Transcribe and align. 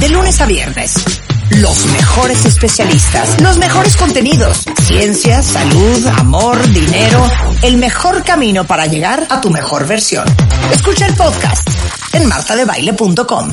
De 0.00 0.08
lunes 0.08 0.40
a 0.40 0.46
viernes. 0.46 0.94
Los 1.60 1.84
mejores 1.92 2.46
especialistas, 2.46 3.38
los 3.42 3.58
mejores 3.58 3.98
contenidos, 3.98 4.64
ciencia, 4.80 5.42
salud, 5.42 6.06
amor, 6.16 6.58
dinero, 6.72 7.22
el 7.62 7.76
mejor 7.76 8.24
camino 8.24 8.66
para 8.66 8.86
llegar 8.86 9.26
a 9.28 9.42
tu 9.42 9.50
mejor 9.50 9.86
versión. 9.86 10.26
Escucha 10.72 11.06
el 11.06 11.14
podcast 11.14 11.68
en 12.14 12.26
martadebaile.com. 12.28 13.50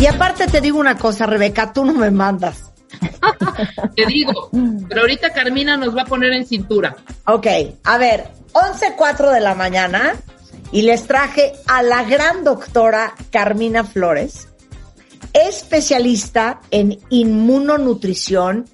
Y 0.00 0.06
aparte 0.06 0.48
te 0.48 0.60
digo 0.60 0.80
una 0.80 0.98
cosa, 0.98 1.26
Rebeca, 1.26 1.72
tú 1.72 1.84
no 1.84 1.92
me 1.92 2.10
mandas. 2.10 2.72
te 3.96 4.06
digo, 4.06 4.50
pero 4.88 5.02
ahorita 5.02 5.32
Carmina 5.32 5.76
nos 5.76 5.96
va 5.96 6.02
a 6.02 6.06
poner 6.06 6.32
en 6.32 6.44
cintura. 6.44 6.96
Ok, 7.26 7.46
a 7.84 7.98
ver, 7.98 8.32
11.04 8.52 9.32
de 9.32 9.40
la 9.40 9.54
mañana 9.54 10.16
y 10.72 10.82
les 10.82 11.06
traje 11.06 11.52
a 11.68 11.82
la 11.84 12.02
gran 12.02 12.42
doctora 12.42 13.14
Carmina 13.30 13.84
Flores 13.84 14.48
especialista 15.32 16.60
en 16.70 16.98
inmunonutrición 17.10 18.66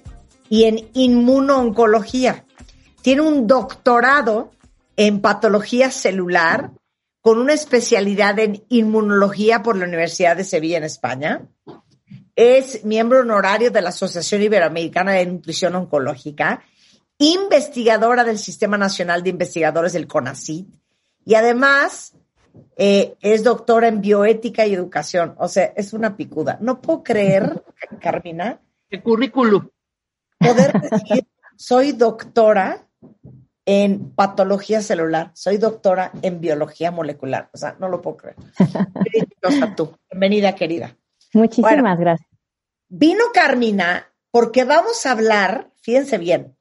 y 0.49 0.65
en 0.65 0.89
inmunooncología. 0.93 2.45
Tiene 3.01 3.21
un 3.21 3.47
doctorado 3.47 4.51
en 4.97 5.21
patología 5.21 5.89
celular 5.91 6.71
con 7.21 7.37
una 7.37 7.53
especialidad 7.53 8.37
en 8.39 8.63
inmunología 8.69 9.63
por 9.63 9.77
la 9.77 9.85
Universidad 9.85 10.35
de 10.35 10.43
Sevilla 10.43 10.77
en 10.77 10.83
España. 10.83 11.47
Es 12.35 12.83
miembro 12.83 13.19
honorario 13.19 13.71
de 13.71 13.81
la 13.81 13.89
Asociación 13.89 14.41
Iberoamericana 14.41 15.13
de 15.13 15.25
Nutrición 15.25 15.75
Oncológica, 15.75 16.63
investigadora 17.17 18.23
del 18.23 18.39
Sistema 18.39 18.77
Nacional 18.77 19.21
de 19.21 19.29
Investigadores 19.29 19.93
del 19.93 20.07
CONACYT 20.07 20.67
y 21.23 21.35
además 21.35 22.13
eh, 22.77 23.15
es 23.21 23.43
doctora 23.43 23.87
en 23.87 24.01
bioética 24.01 24.65
y 24.65 24.73
educación. 24.73 25.35
O 25.37 25.47
sea, 25.47 25.73
es 25.75 25.93
una 25.93 26.15
picuda. 26.15 26.57
No 26.61 26.81
puedo 26.81 27.03
creer, 27.03 27.63
Carmina. 28.01 28.59
El 28.89 29.03
currículum. 29.03 29.69
Poder 30.39 30.73
decir, 30.81 31.27
soy 31.55 31.91
doctora 31.91 32.87
en 33.65 34.11
patología 34.15 34.81
celular, 34.81 35.31
soy 35.35 35.57
doctora 35.57 36.11
en 36.21 36.41
biología 36.41 36.91
molecular. 36.91 37.49
O 37.53 37.57
sea, 37.57 37.75
no 37.79 37.87
lo 37.87 38.01
puedo 38.01 38.17
creer. 38.17 38.35
Bienvenida 39.39 39.75
tú. 39.75 39.95
Bienvenida, 40.09 40.55
querida. 40.55 40.97
Muchísimas 41.33 41.99
gracias. 41.99 42.29
Vino 42.89 43.25
Carmina 43.33 44.11
porque 44.31 44.63
vamos 44.63 45.05
a 45.05 45.11
hablar, 45.11 45.71
fíjense 45.81 46.17
bien, 46.17 46.57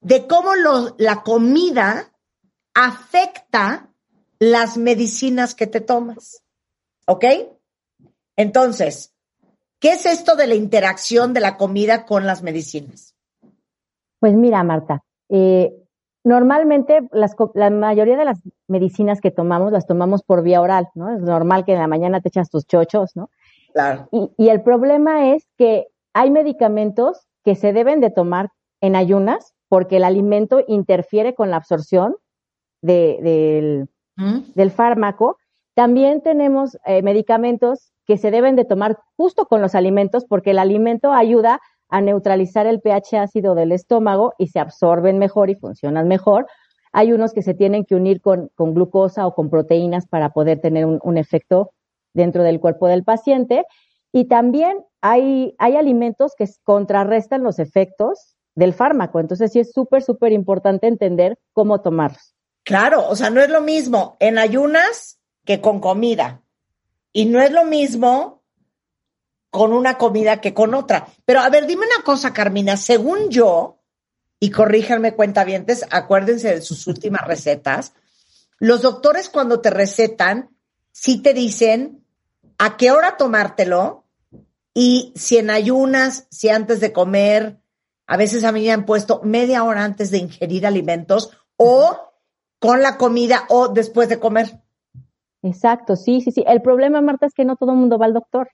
de 0.00 0.26
cómo 0.26 0.52
la 0.98 1.22
comida 1.22 2.12
afecta 2.74 3.91
las 4.42 4.76
medicinas 4.76 5.54
que 5.54 5.68
te 5.68 5.80
tomas. 5.80 6.42
¿Ok? 7.06 7.24
Entonces, 8.34 9.14
¿qué 9.78 9.92
es 9.92 10.04
esto 10.04 10.34
de 10.34 10.48
la 10.48 10.56
interacción 10.56 11.32
de 11.32 11.38
la 11.38 11.56
comida 11.56 12.06
con 12.06 12.26
las 12.26 12.42
medicinas? 12.42 13.14
Pues 14.18 14.34
mira, 14.34 14.64
Marta, 14.64 15.04
eh, 15.28 15.72
normalmente 16.24 17.08
la 17.12 17.70
mayoría 17.70 18.16
de 18.16 18.24
las 18.24 18.40
medicinas 18.66 19.20
que 19.20 19.30
tomamos 19.30 19.70
las 19.70 19.86
tomamos 19.86 20.24
por 20.24 20.42
vía 20.42 20.60
oral, 20.60 20.88
¿no? 20.96 21.14
Es 21.14 21.22
normal 21.22 21.64
que 21.64 21.74
en 21.74 21.78
la 21.78 21.86
mañana 21.86 22.20
te 22.20 22.28
echas 22.28 22.50
tus 22.50 22.66
chochos, 22.66 23.14
¿no? 23.14 23.30
Claro. 23.72 24.08
Y, 24.10 24.32
y 24.36 24.48
el 24.48 24.62
problema 24.62 25.36
es 25.36 25.46
que 25.56 25.86
hay 26.14 26.32
medicamentos 26.32 27.28
que 27.44 27.54
se 27.54 27.72
deben 27.72 28.00
de 28.00 28.10
tomar 28.10 28.50
en 28.80 28.96
ayunas 28.96 29.54
porque 29.68 29.98
el 29.98 30.04
alimento 30.04 30.64
interfiere 30.66 31.36
con 31.36 31.50
la 31.50 31.58
absorción 31.58 32.16
de, 32.82 33.86
del, 34.16 34.70
fármaco. 34.70 35.36
También 35.74 36.20
tenemos 36.20 36.76
eh, 36.86 37.02
medicamentos 37.02 37.92
que 38.06 38.18
se 38.18 38.30
deben 38.30 38.56
de 38.56 38.64
tomar 38.64 38.98
justo 39.16 39.46
con 39.46 39.62
los 39.62 39.74
alimentos 39.74 40.24
porque 40.26 40.50
el 40.50 40.58
alimento 40.58 41.12
ayuda 41.12 41.60
a 41.88 42.00
neutralizar 42.00 42.66
el 42.66 42.80
pH 42.80 43.18
ácido 43.18 43.54
del 43.54 43.70
estómago 43.70 44.32
y 44.38 44.48
se 44.48 44.60
absorben 44.60 45.18
mejor 45.18 45.50
y 45.50 45.54
funcionan 45.54 46.08
mejor. 46.08 46.46
Hay 46.92 47.12
unos 47.12 47.32
que 47.32 47.42
se 47.42 47.54
tienen 47.54 47.84
que 47.84 47.94
unir 47.94 48.20
con, 48.20 48.50
glucosa 48.56 49.26
o 49.26 49.34
con 49.34 49.50
proteínas 49.50 50.06
para 50.06 50.30
poder 50.30 50.60
tener 50.60 50.86
un, 50.86 51.18
efecto 51.18 51.72
dentro 52.14 52.42
del 52.42 52.60
cuerpo 52.60 52.86
del 52.86 53.04
paciente. 53.04 53.64
Y 54.10 54.26
también 54.26 54.78
hay, 55.00 55.54
hay 55.58 55.76
alimentos 55.76 56.34
que 56.36 56.46
contrarrestan 56.64 57.42
los 57.42 57.58
efectos 57.58 58.36
del 58.54 58.72
fármaco. 58.72 59.20
Entonces 59.20 59.52
sí 59.52 59.60
es 59.60 59.72
súper, 59.72 60.02
súper 60.02 60.32
importante 60.32 60.86
entender 60.86 61.38
cómo 61.52 61.80
tomarlos. 61.80 62.31
Claro, 62.64 63.08
o 63.08 63.16
sea, 63.16 63.30
no 63.30 63.40
es 63.40 63.50
lo 63.50 63.60
mismo 63.60 64.16
en 64.20 64.38
ayunas 64.38 65.18
que 65.44 65.60
con 65.60 65.80
comida. 65.80 66.42
Y 67.12 67.26
no 67.26 67.40
es 67.40 67.50
lo 67.50 67.64
mismo 67.64 68.42
con 69.50 69.72
una 69.72 69.98
comida 69.98 70.40
que 70.40 70.54
con 70.54 70.74
otra. 70.74 71.08
Pero 71.24 71.40
a 71.40 71.50
ver, 71.50 71.66
dime 71.66 71.86
una 71.86 72.04
cosa, 72.04 72.32
Carmina, 72.32 72.76
según 72.76 73.28
yo, 73.28 73.82
y 74.40 74.50
corríjanme 74.50 75.14
cuentavientes, 75.14 75.84
acuérdense 75.90 76.54
de 76.54 76.62
sus 76.62 76.86
últimas 76.86 77.26
recetas, 77.26 77.92
los 78.58 78.82
doctores 78.82 79.28
cuando 79.28 79.60
te 79.60 79.70
recetan, 79.70 80.50
sí 80.90 81.22
te 81.22 81.34
dicen 81.34 82.04
a 82.58 82.76
qué 82.76 82.90
hora 82.90 83.16
tomártelo 83.16 84.04
y 84.74 85.12
si 85.16 85.36
en 85.36 85.50
ayunas, 85.50 86.26
si 86.30 86.48
antes 86.48 86.80
de 86.80 86.92
comer, 86.92 87.60
a 88.06 88.16
veces 88.16 88.44
a 88.44 88.52
mí 88.52 88.62
me 88.64 88.72
han 88.72 88.84
puesto 88.84 89.20
media 89.22 89.64
hora 89.64 89.84
antes 89.84 90.10
de 90.10 90.18
ingerir 90.18 90.66
alimentos 90.66 91.30
o 91.56 92.11
con 92.62 92.80
la 92.80 92.96
comida 92.96 93.44
o 93.48 93.66
después 93.66 94.08
de 94.08 94.20
comer. 94.20 94.60
Exacto, 95.42 95.96
sí, 95.96 96.20
sí, 96.20 96.30
sí. 96.30 96.44
El 96.46 96.62
problema, 96.62 97.00
Marta, 97.00 97.26
es 97.26 97.34
que 97.34 97.44
no 97.44 97.56
todo 97.56 97.72
el 97.72 97.78
mundo 97.78 97.98
va 97.98 98.06
al 98.06 98.14
doctor. 98.14 98.50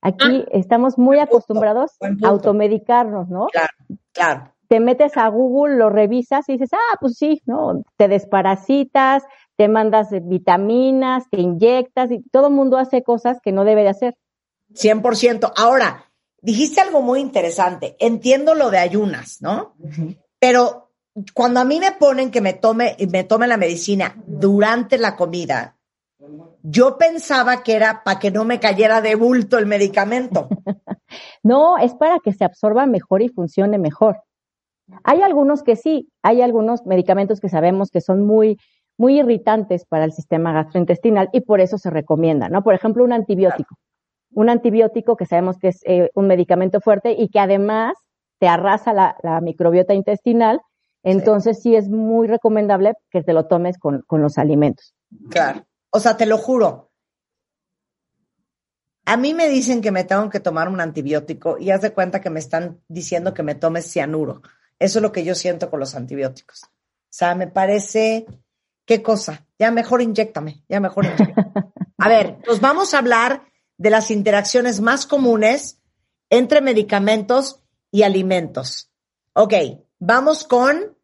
Aquí 0.00 0.44
ah. 0.46 0.48
estamos 0.52 0.96
muy 0.96 1.18
acostumbrados 1.18 1.90
a 2.00 2.28
automedicarnos, 2.28 3.28
¿no? 3.28 3.48
Claro, 3.48 3.72
claro. 4.12 4.52
Te 4.68 4.78
metes 4.78 5.16
a 5.16 5.26
Google, 5.26 5.76
lo 5.76 5.90
revisas 5.90 6.48
y 6.48 6.52
dices, 6.52 6.70
ah, 6.72 6.96
pues 7.00 7.16
sí, 7.18 7.42
¿no? 7.46 7.82
Te 7.96 8.06
desparasitas, 8.06 9.24
te 9.56 9.66
mandas 9.66 10.10
vitaminas, 10.22 11.24
te 11.28 11.40
inyectas 11.40 12.12
y 12.12 12.22
todo 12.30 12.46
el 12.46 12.54
mundo 12.54 12.78
hace 12.78 13.02
cosas 13.02 13.38
que 13.42 13.50
no 13.50 13.64
debe 13.64 13.82
de 13.82 13.88
hacer. 13.88 14.16
100%. 14.72 15.52
Ahora, 15.56 16.04
dijiste 16.40 16.80
algo 16.80 17.02
muy 17.02 17.18
interesante. 17.18 17.96
Entiendo 17.98 18.54
lo 18.54 18.70
de 18.70 18.78
ayunas, 18.78 19.38
¿no? 19.40 19.74
Pero 20.38 20.85
cuando 21.34 21.60
a 21.60 21.64
mí 21.64 21.80
me 21.80 21.92
ponen 21.92 22.30
que 22.30 22.40
me 22.40 22.52
tome, 22.52 22.96
me 23.10 23.24
tome 23.24 23.46
la 23.46 23.56
medicina 23.56 24.14
durante 24.26 24.98
la 24.98 25.16
comida, 25.16 25.76
yo 26.62 26.98
pensaba 26.98 27.62
que 27.62 27.74
era 27.74 28.02
para 28.04 28.18
que 28.18 28.30
no 28.30 28.44
me 28.44 28.60
cayera 28.60 29.00
de 29.00 29.14
bulto 29.14 29.58
el 29.58 29.66
medicamento. 29.66 30.48
no, 31.42 31.78
es 31.78 31.94
para 31.94 32.18
que 32.18 32.32
se 32.32 32.44
absorba 32.44 32.86
mejor 32.86 33.22
y 33.22 33.28
funcione 33.28 33.78
mejor. 33.78 34.22
Hay 35.04 35.22
algunos 35.22 35.62
que 35.62 35.76
sí, 35.76 36.10
hay 36.22 36.42
algunos 36.42 36.84
medicamentos 36.86 37.40
que 37.40 37.48
sabemos 37.48 37.90
que 37.90 38.00
son 38.00 38.26
muy, 38.26 38.58
muy 38.98 39.20
irritantes 39.20 39.84
para 39.86 40.04
el 40.04 40.12
sistema 40.12 40.52
gastrointestinal 40.52 41.28
y 41.32 41.40
por 41.40 41.60
eso 41.60 41.78
se 41.78 41.90
recomienda, 41.90 42.48
¿no? 42.48 42.62
Por 42.62 42.74
ejemplo, 42.74 43.04
un 43.04 43.12
antibiótico. 43.12 43.76
Un 44.32 44.50
antibiótico 44.50 45.16
que 45.16 45.26
sabemos 45.26 45.58
que 45.58 45.68
es 45.68 45.80
eh, 45.86 46.10
un 46.14 46.26
medicamento 46.26 46.80
fuerte 46.80 47.12
y 47.12 47.28
que 47.28 47.40
además 47.40 47.96
te 48.38 48.48
arrasa 48.48 48.92
la 48.92 49.40
microbiota 49.40 49.94
intestinal 49.94 50.60
entonces 51.06 51.62
sí. 51.62 51.76
es 51.76 51.88
muy 51.88 52.26
recomendable 52.26 52.94
que 53.10 53.22
te 53.22 53.32
lo 53.32 53.46
tomes 53.46 53.78
con, 53.78 54.04
los 54.10 54.38
alimentos. 54.38 54.92
Claro. 55.30 55.64
O 55.90 56.00
sea, 56.00 56.16
te 56.16 56.26
lo 56.26 56.36
juro. 56.36 56.90
A 59.04 59.16
mí 59.16 59.32
me 59.32 59.48
dicen 59.48 59.80
que 59.80 59.92
me 59.92 60.02
tengo 60.02 60.28
que 60.30 60.40
tomar 60.40 60.68
un 60.68 60.80
antibiótico 60.80 61.58
y 61.58 61.70
haz 61.70 61.82
de 61.82 61.92
cuenta 61.92 62.20
que 62.20 62.28
me 62.28 62.40
están 62.40 62.80
diciendo 62.88 63.34
que 63.34 63.44
me 63.44 63.54
tomes 63.54 63.88
cianuro. 63.88 64.42
Eso 64.80 64.98
es 64.98 65.02
lo 65.02 65.12
que 65.12 65.22
yo 65.22 65.36
siento 65.36 65.70
con 65.70 65.78
los 65.78 65.94
antibióticos. 65.94 66.64
O 66.64 66.68
sea, 67.08 67.36
me 67.36 67.46
parece, 67.46 68.26
qué 68.84 69.00
cosa. 69.00 69.46
Ya 69.60 69.70
mejor 69.70 70.02
inyectame, 70.02 70.64
ya 70.68 70.80
mejor 70.80 71.04
inyectame. 71.04 71.34
A 71.98 72.08
ver, 72.08 72.38
nos 72.48 72.60
vamos 72.60 72.94
a 72.94 72.98
hablar 72.98 73.44
de 73.78 73.90
las 73.90 74.10
interacciones 74.10 74.80
más 74.80 75.06
comunes 75.06 75.80
entre 76.30 76.60
medicamentos 76.60 77.62
y 77.92 78.02
alimentos. 78.02 78.90
Ok, 79.34 79.54
vamos 80.00 80.42
con 80.42 80.95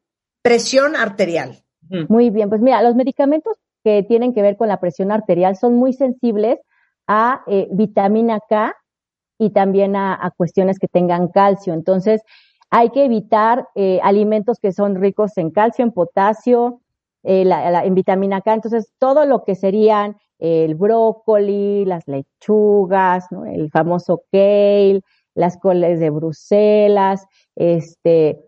Presión 0.43 0.97
arterial. 0.97 1.63
Muy 2.09 2.31
bien, 2.31 2.49
pues 2.49 2.61
mira, 2.61 2.83
los 2.83 2.95
medicamentos 2.95 3.59
que 3.85 4.03
tienen 4.03 4.33
que 4.33 4.43
ver 4.43 4.57
con 4.57 4.69
la 4.69 4.81
presión 4.81 5.13
arterial 5.13 5.57
son 5.57 5.77
muy 5.77 5.93
sensibles 5.93 6.59
a 7.07 7.43
eh, 7.47 7.69
vitamina 7.71 8.41
K 8.49 8.75
y 9.39 9.51
también 9.51 9.97
a, 9.97 10.33
cuestiones 10.37 10.79
que 10.79 10.89
tengan 10.89 11.29
calcio. 11.29 11.75
Entonces, 11.75 12.23
hay 12.71 12.91
que 12.91 13.05
evitar 13.05 13.69
eh, 13.75 14.01
alimentos 14.03 14.59
que 14.61 14.73
son 14.73 14.97
ricos 14.97 15.37
en 15.37 15.51
calcio, 15.51 15.85
en 15.85 15.93
potasio, 15.93 16.81
eh, 17.25 17.45
en 17.49 17.95
vitamina 17.95 18.41
K. 18.41 18.55
Entonces, 18.55 18.93
todo 18.99 19.27
lo 19.27 19.45
que 19.45 19.55
serían 19.55 20.17
el 20.39 20.75
brócoli, 20.75 21.85
las 21.85 22.09
lechugas, 22.09 23.27
el 23.47 23.71
famoso 23.71 24.23
kale, 24.33 25.03
las 25.35 25.57
coles 25.59 26.01
de 26.01 26.11
Bruselas, 26.11 27.27
este, 27.55 28.41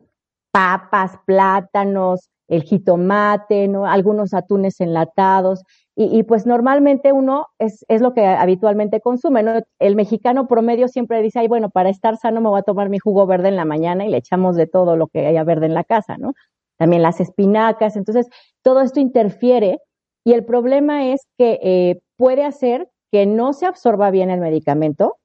papas, 0.54 1.18
plátanos, 1.26 2.30
el 2.46 2.62
jitomate, 2.62 3.66
¿no? 3.66 3.86
Algunos 3.86 4.34
atunes 4.34 4.80
enlatados. 4.80 5.64
Y, 5.96 6.16
y, 6.16 6.22
pues 6.22 6.46
normalmente 6.46 7.12
uno 7.12 7.46
es, 7.58 7.84
es 7.88 8.00
lo 8.00 8.14
que 8.14 8.24
habitualmente 8.24 9.00
consume, 9.00 9.42
¿no? 9.42 9.60
El 9.80 9.96
mexicano 9.96 10.46
promedio 10.46 10.86
siempre 10.86 11.20
dice, 11.22 11.40
ay, 11.40 11.48
bueno, 11.48 11.70
para 11.70 11.88
estar 11.88 12.16
sano 12.16 12.40
me 12.40 12.50
voy 12.50 12.60
a 12.60 12.62
tomar 12.62 12.88
mi 12.88 13.00
jugo 13.00 13.26
verde 13.26 13.48
en 13.48 13.56
la 13.56 13.64
mañana 13.64 14.06
y 14.06 14.10
le 14.10 14.18
echamos 14.18 14.54
de 14.54 14.68
todo 14.68 14.96
lo 14.96 15.08
que 15.08 15.26
haya 15.26 15.42
verde 15.42 15.66
en 15.66 15.74
la 15.74 15.82
casa, 15.82 16.18
¿no? 16.18 16.34
También 16.78 17.02
las 17.02 17.20
espinacas. 17.20 17.96
Entonces, 17.96 18.28
todo 18.62 18.80
esto 18.80 19.00
interfiere 19.00 19.80
y 20.24 20.34
el 20.34 20.44
problema 20.44 21.08
es 21.08 21.26
que 21.36 21.58
eh, 21.62 22.00
puede 22.16 22.44
hacer 22.44 22.88
que 23.10 23.26
no 23.26 23.54
se 23.54 23.66
absorba 23.66 24.12
bien 24.12 24.30
el 24.30 24.40
medicamento 24.40 25.16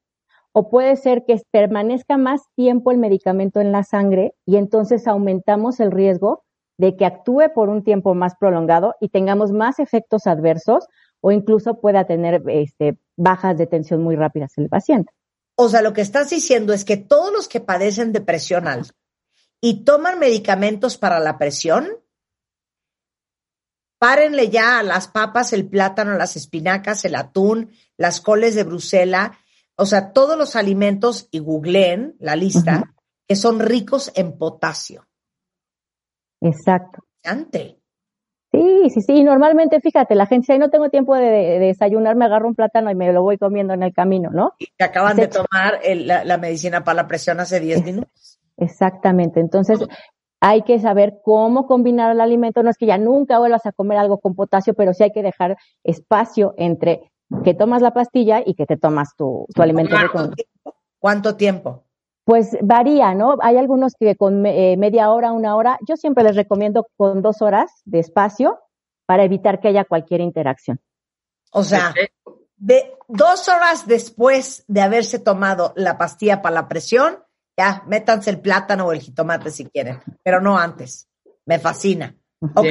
o 0.52 0.70
puede 0.70 0.96
ser 0.96 1.24
que 1.26 1.42
permanezca 1.52 2.18
más 2.18 2.42
tiempo 2.56 2.92
el 2.92 2.98
medicamento 2.98 3.62
en 3.62 3.72
la 3.72 3.84
sangre 3.84 4.34
y 4.46 4.58
entonces 4.58 5.08
aumentamos 5.08 5.80
el 5.80 5.92
riesgo 5.92 6.44
de 6.78 6.96
que 6.96 7.06
actúe 7.06 7.54
por 7.54 7.70
un 7.70 7.84
tiempo 7.84 8.16
más 8.16 8.36
prolongado 8.40 8.96
y 9.00 9.10
tengamos 9.10 9.52
más 9.52 9.80
efectos 9.80 10.28
adversos 10.28 10.88
o 11.22 11.32
incluso 11.32 11.80
pueda 11.80 12.06
tener 12.06 12.42
este, 12.48 12.98
bajas 13.18 13.58
de 13.58 13.68
tensión 13.68 14.02
muy 14.02 14.16
rápidas 14.16 14.58
el 14.58 14.70
paciente. 14.70 15.12
O 15.56 15.68
sea, 15.68 15.82
lo 15.82 15.92
que 15.92 16.02
estás 16.02 16.30
diciendo 16.30 16.74
es 16.74 16.86
que 16.86 16.96
todos 16.96 17.34
los 17.34 17.50
que 17.50 17.60
padecen 17.60 18.14
de 18.14 18.22
presión 18.22 18.68
alta 18.68 18.94
y 19.60 19.84
toman 19.84 20.20
medicamentos 20.20 20.98
para 20.98 21.20
la 21.20 21.38
presión, 21.38 21.90
párenle 24.00 24.50
ya 24.50 24.80
a 24.80 24.84
las 24.84 25.10
papas, 25.10 25.52
el 25.52 25.68
plátano, 25.68 26.18
las 26.18 26.38
espinacas, 26.38 27.04
el 27.04 27.16
atún, 27.16 27.72
las 27.98 28.22
coles 28.22 28.56
de 28.56 28.64
Bruselas, 28.64 29.32
o 29.80 29.86
sea, 29.86 30.12
todos 30.12 30.38
los 30.38 30.56
alimentos 30.56 31.30
y 31.32 31.40
googleen 31.40 32.16
la 32.20 32.36
lista 32.36 32.94
que 33.28 33.36
son 33.36 33.60
ricos 33.60 34.12
en 34.16 34.38
potasio. 34.38 35.06
Exacto. 36.42 37.04
Ante. 37.24 37.80
Sí, 38.52 38.90
sí, 38.90 39.02
sí. 39.02 39.24
Normalmente, 39.24 39.80
fíjate, 39.80 40.16
la 40.16 40.26
gente, 40.26 40.52
si 40.52 40.60
no 40.60 40.70
tengo 40.70 40.90
tiempo 40.90 41.16
de, 41.16 41.60
desayunar, 41.60 42.16
me 42.16 42.26
agarro 42.26 42.48
un 42.48 42.56
plátano 42.56 42.92
y 42.92 42.96
me 42.96 43.14
lo 43.14 43.22
voy 43.22 43.38
comiendo 43.38 43.74
en 43.74 43.84
el 43.84 43.94
camino, 43.94 44.32
¿no? 44.32 44.54
Y 44.60 44.68
que 44.78 44.84
acaban 44.84 45.16
de 45.16 45.28
tomar 45.28 45.80
la, 45.84 46.38
medicina 46.38 46.84
para 46.84 47.04
la 47.04 47.08
presión 47.08 47.40
hace 47.40 47.60
10 47.60 47.86
minutos. 47.86 48.40
Exactamente. 48.58 49.40
Entonces, 49.40 49.80
hay 50.42 50.64
que 50.64 50.80
saber 50.80 51.20
cómo 51.24 51.68
combinar 51.68 52.12
el 52.12 52.20
alimento. 52.20 52.64
No 52.64 52.70
es 52.70 52.78
que 52.78 52.88
ya 52.88 52.98
nunca 52.98 53.40
vuelvas 53.40 53.66
a 53.66 53.72
comer 53.72 53.98
algo 53.98 54.20
con 54.20 54.36
potasio, 54.36 54.74
pero 54.74 54.94
sí 54.94 55.04
hay 55.04 55.12
que 55.12 55.24
dejar 55.24 55.56
espacio 55.84 56.54
entre 56.58 57.12
que 57.44 57.54
tomas 57.54 57.82
la 57.82 57.94
pastilla 57.94 58.42
y 58.46 58.54
que 58.56 58.66
te 58.66 58.78
tomas 58.78 59.16
tu, 59.16 59.46
tu 59.54 59.62
alimento. 59.62 59.96
¿Cuánto 60.12 60.36
tiempo? 60.36 60.76
¿Cuánto 61.00 61.36
tiempo? 61.36 61.84
Pues 62.24 62.58
varía, 62.62 63.16
¿no? 63.16 63.38
Hay 63.42 63.58
algunos 63.58 63.94
que 64.00 64.16
con 64.16 64.46
eh, 64.46 64.76
media 64.78 65.10
hora, 65.10 65.32
una 65.32 65.56
hora. 65.56 65.80
Yo 65.88 65.96
siempre 65.96 66.24
les 66.24 66.36
recomiendo 66.36 66.88
con 66.96 67.22
dos 67.22 67.42
horas 67.42 67.72
de 67.86 68.00
espacio 68.00 68.60
para 69.06 69.24
evitar 69.24 69.60
que 69.60 69.70
haya 69.70 69.86
cualquier 69.86 70.22
interacción. 70.22 70.80
O 71.52 71.64
sea, 71.64 71.94
de 72.58 72.94
dos 73.08 73.48
horas 73.48 73.88
después 73.88 74.64
de 74.68 74.82
haberse 74.82 75.18
tomado 75.18 75.74
la 75.76 75.98
pastilla 75.98 76.44
para 76.44 76.54
la 76.54 76.68
presión, 76.68 77.24
ya, 77.58 77.84
métanse 77.88 78.30
el 78.30 78.40
plátano 78.40 78.86
o 78.86 78.92
el 78.92 79.02
jitomate 79.02 79.50
si 79.50 79.66
quieren, 79.66 80.00
pero 80.22 80.40
no 80.40 80.58
antes. 80.58 81.10
Me 81.46 81.58
fascina. 81.58 82.16
Ok, 82.56 82.68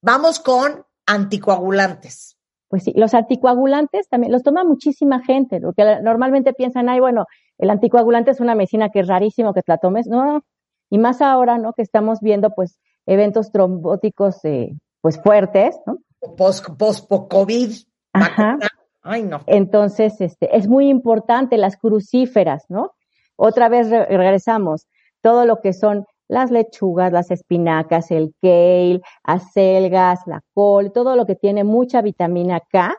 vamos 0.00 0.40
con 0.40 0.86
anticoagulantes. 1.04 2.38
Pues 2.70 2.84
sí, 2.84 2.92
los 2.94 3.14
anticoagulantes 3.14 4.08
también 4.08 4.32
los 4.32 4.44
toma 4.44 4.62
muchísima 4.62 5.20
gente, 5.24 5.60
porque 5.60 5.84
normalmente 6.02 6.52
piensan, 6.52 6.88
ay, 6.88 7.00
bueno, 7.00 7.26
el 7.58 7.68
anticoagulante 7.68 8.30
es 8.30 8.38
una 8.38 8.54
medicina 8.54 8.90
que 8.90 9.00
es 9.00 9.08
rarísimo 9.08 9.52
que 9.52 9.62
te 9.62 9.72
la 9.72 9.78
tomes, 9.78 10.06
no, 10.06 10.42
y 10.88 10.98
más 10.98 11.20
ahora, 11.20 11.58
¿no? 11.58 11.72
Que 11.72 11.82
estamos 11.82 12.20
viendo, 12.20 12.50
pues, 12.54 12.78
eventos 13.06 13.50
trombóticos, 13.50 14.44
eh, 14.44 14.70
pues, 15.00 15.20
fuertes, 15.20 15.80
¿no? 15.84 15.98
Post, 16.36 16.68
post 16.78 17.08
COVID. 17.08 17.70
Ajá. 18.12 18.56
Ay, 19.02 19.24
no. 19.24 19.40
Entonces, 19.46 20.20
este, 20.20 20.56
es 20.56 20.68
muy 20.68 20.88
importante 20.88 21.56
las 21.56 21.76
crucíferas, 21.76 22.66
¿no? 22.68 22.92
Otra 23.34 23.68
vez 23.68 23.90
regresamos, 23.90 24.86
todo 25.22 25.44
lo 25.44 25.60
que 25.60 25.72
son 25.72 26.06
las 26.30 26.52
lechugas, 26.52 27.12
las 27.12 27.30
espinacas, 27.32 28.10
el 28.12 28.32
kale, 28.40 29.00
acelgas, 29.24 30.20
la 30.26 30.40
col, 30.54 30.92
todo 30.92 31.16
lo 31.16 31.26
que 31.26 31.34
tiene 31.34 31.64
mucha 31.64 32.02
vitamina 32.02 32.60
K, 32.60 32.96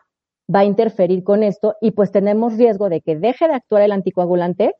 va 0.53 0.59
a 0.59 0.65
interferir 0.65 1.23
con 1.23 1.41
esto 1.41 1.75
y 1.79 1.91
pues 1.91 2.11
tenemos 2.11 2.57
riesgo 2.57 2.89
de 2.89 2.99
que 2.99 3.15
deje 3.15 3.47
de 3.47 3.53
actuar 3.53 3.83
el 3.83 3.93
anticoagulante 3.93 4.75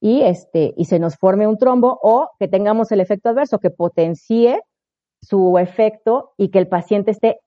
y 0.00 0.22
este 0.22 0.72
y 0.78 0.86
se 0.86 0.98
nos 0.98 1.16
forme 1.16 1.46
un 1.46 1.58
trombo 1.58 1.98
o 2.02 2.30
que 2.38 2.48
tengamos 2.48 2.90
el 2.90 3.00
efecto 3.00 3.28
adverso 3.28 3.58
que 3.58 3.70
potencie 3.70 4.62
su 5.20 5.58
efecto 5.58 6.32
y 6.38 6.48
que 6.48 6.60
el 6.60 6.68
paciente 6.68 7.10
esté 7.10 7.38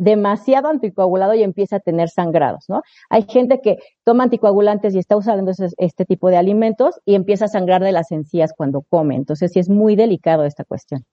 demasiado 0.00 0.68
anticoagulado 0.68 1.34
y 1.34 1.42
empiece 1.42 1.76
a 1.76 1.80
tener 1.80 2.08
sangrados, 2.08 2.64
¿no? 2.68 2.82
Hay 3.10 3.26
gente 3.28 3.60
que 3.62 3.78
toma 4.02 4.24
anticoagulantes 4.24 4.94
y 4.94 4.98
está 4.98 5.14
usando 5.14 5.52
este 5.76 6.04
tipo 6.06 6.30
de 6.30 6.38
alimentos 6.38 7.00
y 7.04 7.14
empieza 7.14 7.44
a 7.44 7.48
sangrar 7.48 7.82
de 7.82 7.92
las 7.92 8.10
encías 8.10 8.54
cuando 8.56 8.80
come. 8.88 9.14
Entonces 9.14 9.52
sí 9.52 9.58
es 9.58 9.68
muy 9.68 9.96
delicado 9.96 10.44
esta 10.44 10.64
cuestión. 10.64 11.04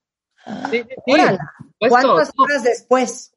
Sí, 0.70 0.82
¿Cuántas 1.78 2.32
horas 2.38 2.64
después? 2.64 3.34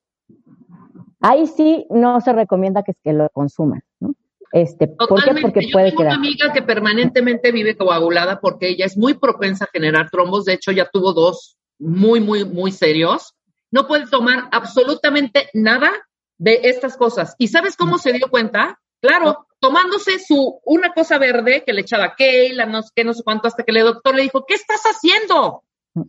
Ahí 1.20 1.46
sí 1.48 1.86
no 1.90 2.22
se 2.22 2.32
recomienda 2.32 2.84
que, 2.84 2.94
que 3.04 3.12
lo 3.12 3.30
consuman, 3.30 3.84
¿no? 4.00 4.14
Este, 4.54 4.88
¿Por 4.88 5.24
qué? 5.24 5.34
Porque 5.42 5.68
Yo 5.68 5.78
tengo 5.78 6.02
una 6.02 6.16
amiga 6.16 6.52
que 6.54 6.62
permanentemente 6.62 7.52
vive 7.52 7.76
coagulada 7.76 8.40
porque 8.40 8.70
ella 8.70 8.86
es 8.86 8.98
muy 8.98 9.16
propensa 9.16 9.66
a 9.66 9.70
generar 9.72 10.10
trombos. 10.10 10.46
De 10.46 10.54
hecho, 10.54 10.72
ya 10.72 10.90
tuvo 10.92 11.14
dos 11.14 11.58
muy, 11.78 12.22
muy, 12.22 12.46
muy 12.46 12.72
serios. 12.72 13.34
No 13.72 13.88
puede 13.88 14.08
tomar 14.08 14.50
absolutamente 14.52 15.50
nada 15.54 15.92
de 16.38 16.62
estas 16.64 16.98
cosas. 16.98 17.36
¿Y 17.38 17.48
sabes 17.48 17.76
cómo 17.76 17.98
se 17.98 18.14
dio 18.14 18.30
cuenta? 18.30 18.80
Claro, 19.02 19.48
tomándose 19.60 20.20
su 20.20 20.60
una 20.66 20.94
cosa 20.94 21.18
verde 21.18 21.64
que 21.66 21.74
le 21.74 21.82
echaba 21.82 22.16
Keila, 22.16 22.66
no 22.66 22.82
sé 22.82 22.90
qué, 22.96 23.04
no 23.04 23.14
sé 23.14 23.24
cuánto, 23.24 23.48
hasta 23.48 23.64
que 23.64 23.72
el 23.72 23.84
doctor 23.84 24.16
le 24.16 24.24
dijo, 24.24 24.46
¿qué 24.46 24.56
estás 24.56 24.82
haciendo? 24.84 25.64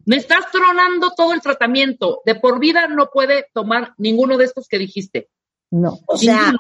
Me 0.07 0.17
estás 0.17 0.51
tronando 0.51 1.11
todo 1.17 1.33
el 1.33 1.41
tratamiento. 1.41 2.23
De 2.25 2.35
por 2.35 2.59
vida 2.59 2.87
no 2.89 3.11
puede 3.11 3.47
tomar 3.53 3.95
ninguno 3.99 4.37
de 4.37 4.45
estos 4.45 4.69
que 4.69 4.79
dijiste. 4.79 5.29
No. 5.71 5.99
O 6.07 6.17
sea, 6.17 6.53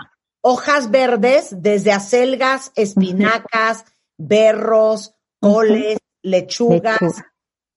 hojas 0.43 0.91
verdes, 0.91 1.63
desde 1.63 1.93
acelgas, 1.93 2.73
espinacas, 2.75 3.85
berros, 4.19 5.15
coles, 5.41 5.99
lechugas, 6.23 7.23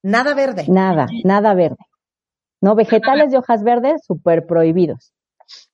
nada 0.03 0.33
verde. 0.33 0.65
Nada, 0.67 1.07
nada 1.23 1.53
verde. 1.53 1.77
No, 2.65 2.73
vegetales 2.73 3.29
de 3.29 3.37
hojas 3.37 3.63
verdes, 3.63 4.01
súper 4.03 4.47
prohibidos. 4.47 5.13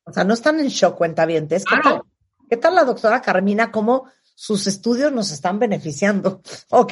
O 0.03 0.11
sea, 0.11 0.25
no 0.25 0.33
están 0.33 0.59
en 0.59 0.67
shock, 0.67 0.97
cuentavientes. 0.97 1.63
¿Qué, 1.63 1.77
tal, 1.81 2.01
¿Qué 2.49 2.57
tal 2.57 2.75
la 2.75 2.83
doctora 2.83 3.21
Carmina? 3.21 3.71
¿Cómo 3.71 4.07
sus 4.35 4.67
estudios 4.67 5.09
nos 5.13 5.31
están 5.31 5.57
beneficiando? 5.57 6.41
Ok. 6.69 6.91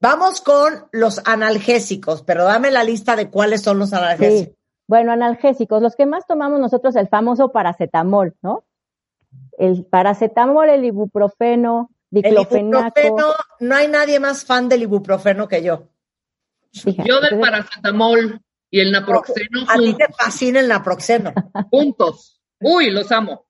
Vamos 0.00 0.40
con 0.40 0.88
los 0.90 1.22
analgésicos, 1.24 2.24
pero 2.24 2.42
dame 2.42 2.72
la 2.72 2.82
lista 2.82 3.14
de 3.14 3.30
cuáles 3.30 3.62
son 3.62 3.78
los 3.78 3.92
analgésicos. 3.92 4.56
Bueno, 4.88 5.12
analgésicos, 5.12 5.80
los 5.80 5.94
que 5.94 6.06
más 6.06 6.26
tomamos 6.26 6.58
nosotros, 6.58 6.96
el 6.96 7.06
famoso 7.06 7.52
paracetamol, 7.52 8.34
¿no? 8.42 8.64
El 9.58 9.84
paracetamol, 9.84 10.70
el 10.70 10.84
ibuprofeno, 10.84 11.92
diclofenaco. 12.10 12.98
El 12.98 13.06
ibuprofeno, 13.06 13.34
no 13.60 13.74
hay 13.76 13.86
nadie 13.86 14.18
más 14.18 14.44
fan 14.44 14.68
del 14.68 14.82
ibuprofeno 14.82 15.46
que 15.46 15.62
yo. 15.62 15.86
yo 16.72 17.20
del 17.20 17.38
paracetamol 17.38 18.42
y 18.70 18.80
el 18.80 18.92
naproxeno. 18.92 19.64
A 19.68 19.76
ti 19.76 19.94
te 19.94 20.06
fascina 20.12 20.60
el 20.60 20.68
naproxeno. 20.68 21.32
Juntos. 21.70 22.40
Uy, 22.60 22.90
los 22.90 23.10
amo. 23.12 23.46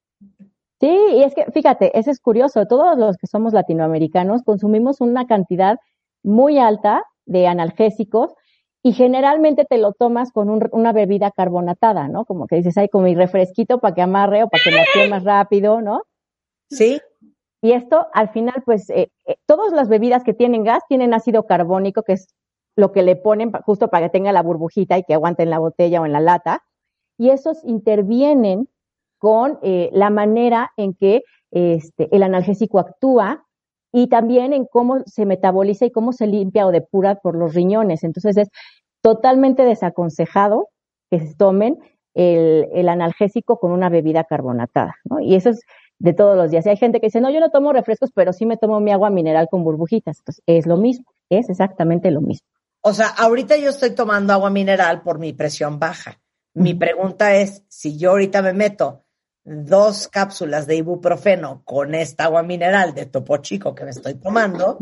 Sí, 0.81 0.97
y 1.15 1.23
es 1.25 1.35
que, 1.35 1.47
fíjate, 1.53 1.99
eso 1.99 2.11
es 2.11 2.21
curioso. 2.21 2.67
Todos 2.67 2.97
los 2.97 3.17
que 3.17 3.27
somos 3.27 3.53
latinoamericanos 3.53 4.43
consumimos 4.45 5.01
una 5.01 5.27
cantidad 5.27 5.79
muy 6.23 6.59
alta 6.59 7.03
de 7.27 7.47
analgésicos 7.49 8.33
y 8.83 8.93
generalmente 8.93 9.65
te 9.65 9.79
lo 9.79 9.93
tomas 9.93 10.31
con 10.31 10.49
una 10.73 10.93
bebida 10.93 11.33
carbonatada, 11.33 12.07
¿no? 12.07 12.25
Como 12.25 12.47
que 12.47 12.57
dices, 12.57 12.79
ay, 12.79 12.89
como 12.89 13.05
mi 13.05 13.17
refresquito 13.17 13.81
para 13.81 13.95
que 13.95 14.03
amarre 14.03 14.45
o 14.45 14.49
para 14.49 14.63
que 14.63 14.71
me 14.71 14.81
actúe 14.81 15.11
más 15.11 15.25
rápido, 15.25 15.81
¿no? 15.81 16.03
Sí. 16.71 17.01
Y 17.61 17.73
esto, 17.73 18.07
al 18.13 18.29
final, 18.31 18.63
pues, 18.65 18.89
eh, 18.91 19.11
eh, 19.27 19.37
todas 19.47 19.73
las 19.73 19.89
bebidas 19.89 20.23
que 20.23 20.33
tienen 20.33 20.63
gas 20.63 20.85
tienen 20.89 21.13
ácido 21.13 21.45
carbónico, 21.45 22.05
que 22.05 22.13
es 22.13 22.29
lo 22.79 22.93
que 22.93 23.03
le 23.03 23.17
ponen 23.17 23.51
justo 23.67 23.89
para 23.89 24.07
que 24.07 24.11
tenga 24.11 24.31
la 24.31 24.41
burbujita 24.41 24.97
y 24.97 25.03
que 25.03 25.13
aguante 25.13 25.43
en 25.43 25.51
la 25.51 25.59
botella 25.59 26.01
o 26.01 26.07
en 26.07 26.13
la 26.13 26.21
lata. 26.21 26.63
Y 27.19 27.31
esos 27.31 27.65
intervienen 27.65 28.69
con 29.19 29.59
eh, 29.63 29.91
la 29.93 30.11
manera 30.11 30.71
en 30.77 30.95
que 30.95 31.25
este, 31.51 32.09
el 32.15 32.23
analgésico 32.23 32.79
actúa 32.79 33.45
y 33.93 34.07
también 34.07 34.53
en 34.53 34.65
cómo 34.65 35.01
se 35.07 35.27
metaboliza 35.27 35.87
y 35.87 35.91
cómo 35.91 36.13
se 36.13 36.29
limpia 36.29 36.69
o 36.69 36.71
depura 36.71 37.17
por 37.17 37.35
los 37.35 37.53
riñones. 37.53 38.05
Entonces 38.05 38.37
es 38.37 38.49
totalmente 39.03 39.65
desaconsejado 39.65 40.69
que 41.11 41.19
se 41.19 41.35
tomen 41.35 41.79
el, 42.15 42.89
analgésico 42.89 43.59
con 43.59 43.73
una 43.73 43.89
bebida 43.89 44.23
carbonatada, 44.23 44.95
¿no? 45.03 45.19
Y 45.19 45.35
eso 45.35 45.51
es 45.51 45.63
de 45.99 46.13
todos 46.13 46.37
los 46.37 46.53
días. 46.53 46.65
Hay 46.69 46.77
gente 46.77 47.01
que 47.01 47.09
dice, 47.09 47.21
no, 47.21 47.31
yo 47.31 47.41
no 47.41 47.51
tomo 47.51 47.73
refrescos, 47.73 48.13
pero 48.15 48.33
sí 48.33 48.47
me 48.47 48.57
tomo 48.57 48.79
mi 48.79 48.93
agua 48.93 49.11
mineral 49.11 49.49
con 49.51 49.65
burbujitas. 49.65 50.21
Entonces 50.21 50.45
es 50.47 50.65
lo 50.67 50.77
mismo, 50.77 51.07
es 51.29 51.51
exactamente 51.51 52.13
lo 52.13 52.21
mismo. 52.21 52.47
O 52.89 52.95
sea, 52.95 53.09
ahorita 53.09 53.59
yo 53.59 53.69
estoy 53.69 53.91
tomando 53.91 54.33
agua 54.33 54.49
mineral 54.49 55.03
por 55.03 55.19
mi 55.19 55.35
presión 55.35 55.79
baja. 55.79 56.23
Mi 56.55 56.73
pregunta 56.73 57.35
es, 57.35 57.63
si 57.69 57.99
yo 57.99 58.13
ahorita 58.13 58.41
me 58.41 58.55
meto 58.55 59.05
dos 59.45 60.09
cápsulas 60.09 60.67
de 60.67 60.77
ibuprofeno 60.77 61.61
con 61.67 61.95
esta 61.95 62.25
agua 62.25 62.43
mineral 62.43 62.95
de 62.95 63.05
Topo 63.05 63.37
Chico 63.37 63.75
que 63.75 63.85
me 63.85 63.91
estoy 63.91 64.15
tomando, 64.15 64.79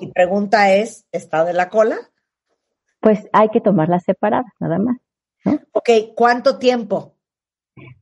mi 0.00 0.10
pregunta 0.12 0.72
es, 0.72 1.04
¿está 1.12 1.44
de 1.44 1.52
la 1.52 1.68
cola? 1.68 1.98
Pues 3.00 3.28
hay 3.34 3.50
que 3.50 3.60
tomarlas 3.60 4.04
separadas, 4.04 4.52
nada 4.58 4.78
más. 4.78 4.96
Ok, 5.72 5.90
¿cuánto 6.14 6.56
tiempo? 6.56 7.16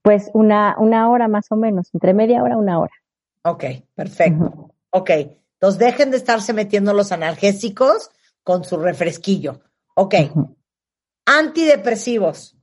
Pues 0.03 0.31
una, 0.33 0.77
una 0.79 1.11
hora 1.11 1.27
más 1.27 1.51
o 1.51 1.57
menos, 1.57 1.91
entre 1.93 2.15
media 2.15 2.41
hora 2.41 2.57
una 2.57 2.79
hora. 2.79 2.95
Ok, 3.43 3.65
perfecto. 3.97 4.71
Ok, 4.91 5.11
entonces 5.11 5.81
dejen 5.81 6.13
de 6.13 6.19
estarse 6.19 6.53
metiendo 6.53 6.95
los 6.95 7.11
analgésicos 7.11 8.13
con 8.45 8.65
su 8.65 8.77
refresquillo. 8.77 9.61
Ok, 9.97 10.15
antidepresivos. 11.27 12.57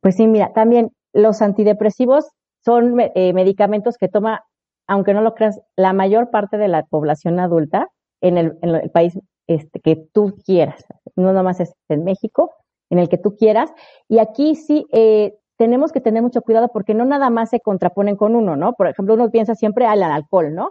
Pues 0.00 0.16
sí, 0.16 0.26
mira, 0.26 0.52
también 0.52 0.92
los 1.12 1.42
antidepresivos 1.42 2.26
son 2.64 2.98
eh, 3.00 3.32
medicamentos 3.32 3.96
que 3.98 4.08
toma, 4.08 4.44
aunque 4.86 5.14
no 5.14 5.20
lo 5.20 5.34
creas, 5.34 5.60
la 5.76 5.92
mayor 5.92 6.30
parte 6.30 6.56
de 6.58 6.68
la 6.68 6.84
población 6.84 7.38
adulta 7.38 7.88
en 8.20 8.38
el, 8.38 8.58
en 8.62 8.74
el 8.74 8.90
país 8.90 9.18
este, 9.46 9.80
que 9.80 9.96
tú 9.96 10.36
quieras. 10.44 10.84
No 11.16 11.32
nomás 11.32 11.60
es 11.60 11.74
en 11.88 12.04
México, 12.04 12.54
en 12.88 12.98
el 12.98 13.08
que 13.08 13.18
tú 13.18 13.36
quieras. 13.36 13.72
Y 14.08 14.18
aquí 14.18 14.54
sí 14.54 14.86
eh, 14.92 15.36
tenemos 15.56 15.92
que 15.92 16.00
tener 16.00 16.22
mucho 16.22 16.42
cuidado 16.42 16.68
porque 16.72 16.94
no 16.94 17.04
nada 17.04 17.30
más 17.30 17.50
se 17.50 17.60
contraponen 17.60 18.16
con 18.16 18.34
uno, 18.34 18.56
¿no? 18.56 18.74
Por 18.74 18.86
ejemplo, 18.86 19.14
uno 19.14 19.30
piensa 19.30 19.54
siempre 19.54 19.86
al 19.86 20.02
alcohol, 20.02 20.54
¿no? 20.54 20.70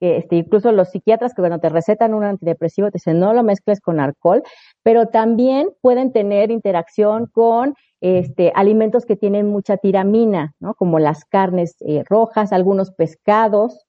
Este, 0.00 0.36
incluso 0.36 0.72
los 0.72 0.88
psiquiatras 0.88 1.34
que 1.34 1.42
cuando 1.42 1.58
te 1.58 1.68
recetan 1.68 2.14
un 2.14 2.24
antidepresivo 2.24 2.88
te 2.88 2.96
dicen 2.96 3.20
no 3.20 3.34
lo 3.34 3.42
mezcles 3.42 3.80
con 3.80 4.00
alcohol, 4.00 4.42
pero 4.82 5.08
también 5.08 5.68
pueden 5.82 6.10
tener 6.12 6.50
interacción 6.50 7.26
con 7.26 7.74
este, 8.00 8.50
alimentos 8.54 9.04
que 9.04 9.16
tienen 9.16 9.48
mucha 9.48 9.76
tiramina, 9.76 10.54
¿no? 10.58 10.74
Como 10.74 10.98
las 10.98 11.26
carnes 11.26 11.76
eh, 11.80 12.02
rojas, 12.08 12.52
algunos 12.52 12.92
pescados, 12.92 13.84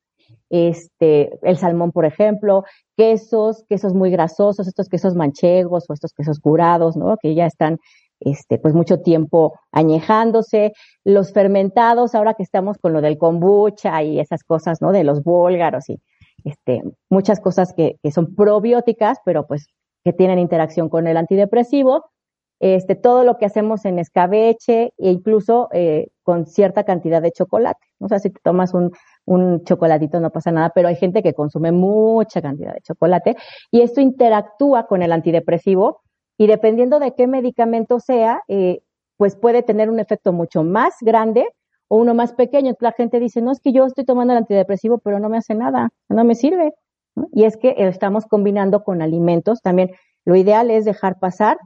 este, 0.49 1.39
el 1.43 1.57
salmón, 1.57 1.93
por 1.93 2.05
ejemplo, 2.05 2.65
quesos, 2.97 3.63
quesos 3.69 3.93
muy 3.93 4.11
grasosos, 4.11 4.67
estos 4.67 4.89
quesos 4.89 5.15
manchegos 5.15 5.85
o 5.89 5.93
estos 5.93 6.13
quesos 6.13 6.39
curados, 6.39 6.97
¿no? 6.97 7.15
Que 7.17 7.35
ya 7.35 7.45
están, 7.45 7.79
este, 8.21 8.57
pues 8.57 8.73
mucho 8.73 9.01
tiempo 9.01 9.53
añejándose, 9.71 10.73
los 11.03 11.33
fermentados, 11.33 12.15
ahora 12.15 12.33
que 12.33 12.43
estamos 12.43 12.77
con 12.77 12.93
lo 12.93 13.01
del 13.01 13.17
kombucha 13.17 14.03
y 14.03 14.19
esas 14.19 14.43
cosas, 14.43 14.81
¿no? 14.81 14.91
De 14.91 15.03
los 15.03 15.23
búlgaros 15.23 15.89
y, 15.89 15.99
este, 16.43 16.81
muchas 17.09 17.39
cosas 17.39 17.73
que, 17.73 17.97
que 18.01 18.11
son 18.11 18.35
probióticas, 18.35 19.19
pero 19.25 19.45
pues 19.47 19.67
que 20.03 20.13
tienen 20.13 20.39
interacción 20.39 20.89
con 20.89 21.07
el 21.07 21.17
antidepresivo, 21.17 22.05
este, 22.59 22.95
todo 22.95 23.23
lo 23.23 23.37
que 23.37 23.45
hacemos 23.45 23.85
en 23.85 23.97
escabeche 23.97 24.93
e 24.97 25.09
incluso 25.09 25.67
eh, 25.73 26.09
con 26.23 26.45
cierta 26.45 26.83
cantidad 26.83 27.21
de 27.21 27.31
chocolate. 27.31 27.87
O 27.99 28.07
sea, 28.07 28.19
si 28.19 28.29
te 28.29 28.39
tomas 28.43 28.73
un, 28.75 28.91
un 29.25 29.63
chocolatito 29.63 30.19
no 30.19 30.29
pasa 30.29 30.51
nada, 30.51 30.71
pero 30.73 30.87
hay 30.87 30.95
gente 30.95 31.23
que 31.23 31.33
consume 31.33 31.71
mucha 31.71 32.41
cantidad 32.41 32.73
de 32.73 32.81
chocolate 32.81 33.35
y 33.71 33.81
esto 33.81 33.99
interactúa 33.99 34.85
con 34.85 35.01
el 35.01 35.11
antidepresivo 35.11 36.01
y 36.41 36.47
dependiendo 36.47 36.97
de 36.97 37.13
qué 37.13 37.27
medicamento 37.27 37.99
sea, 37.99 38.41
eh, 38.47 38.81
pues 39.15 39.35
puede 39.35 39.61
tener 39.61 39.91
un 39.91 39.99
efecto 39.99 40.33
mucho 40.33 40.63
más 40.63 40.95
grande 40.99 41.45
o 41.87 41.97
uno 41.97 42.15
más 42.15 42.33
pequeño. 42.33 42.75
La 42.79 42.93
gente 42.93 43.19
dice, 43.19 43.43
no 43.43 43.51
es 43.51 43.59
que 43.59 43.71
yo 43.71 43.85
estoy 43.85 44.05
tomando 44.05 44.33
el 44.33 44.39
antidepresivo, 44.39 44.97
pero 44.97 45.19
no 45.19 45.29
me 45.29 45.37
hace 45.37 45.53
nada, 45.53 45.91
no 46.09 46.23
me 46.23 46.33
sirve. 46.33 46.73
Y 47.31 47.43
es 47.43 47.57
que 47.57 47.75
estamos 47.77 48.25
combinando 48.25 48.83
con 48.83 49.03
alimentos. 49.03 49.61
También 49.61 49.91
lo 50.25 50.35
ideal 50.35 50.71
es 50.71 50.83
dejar 50.83 51.19
pasar 51.19 51.59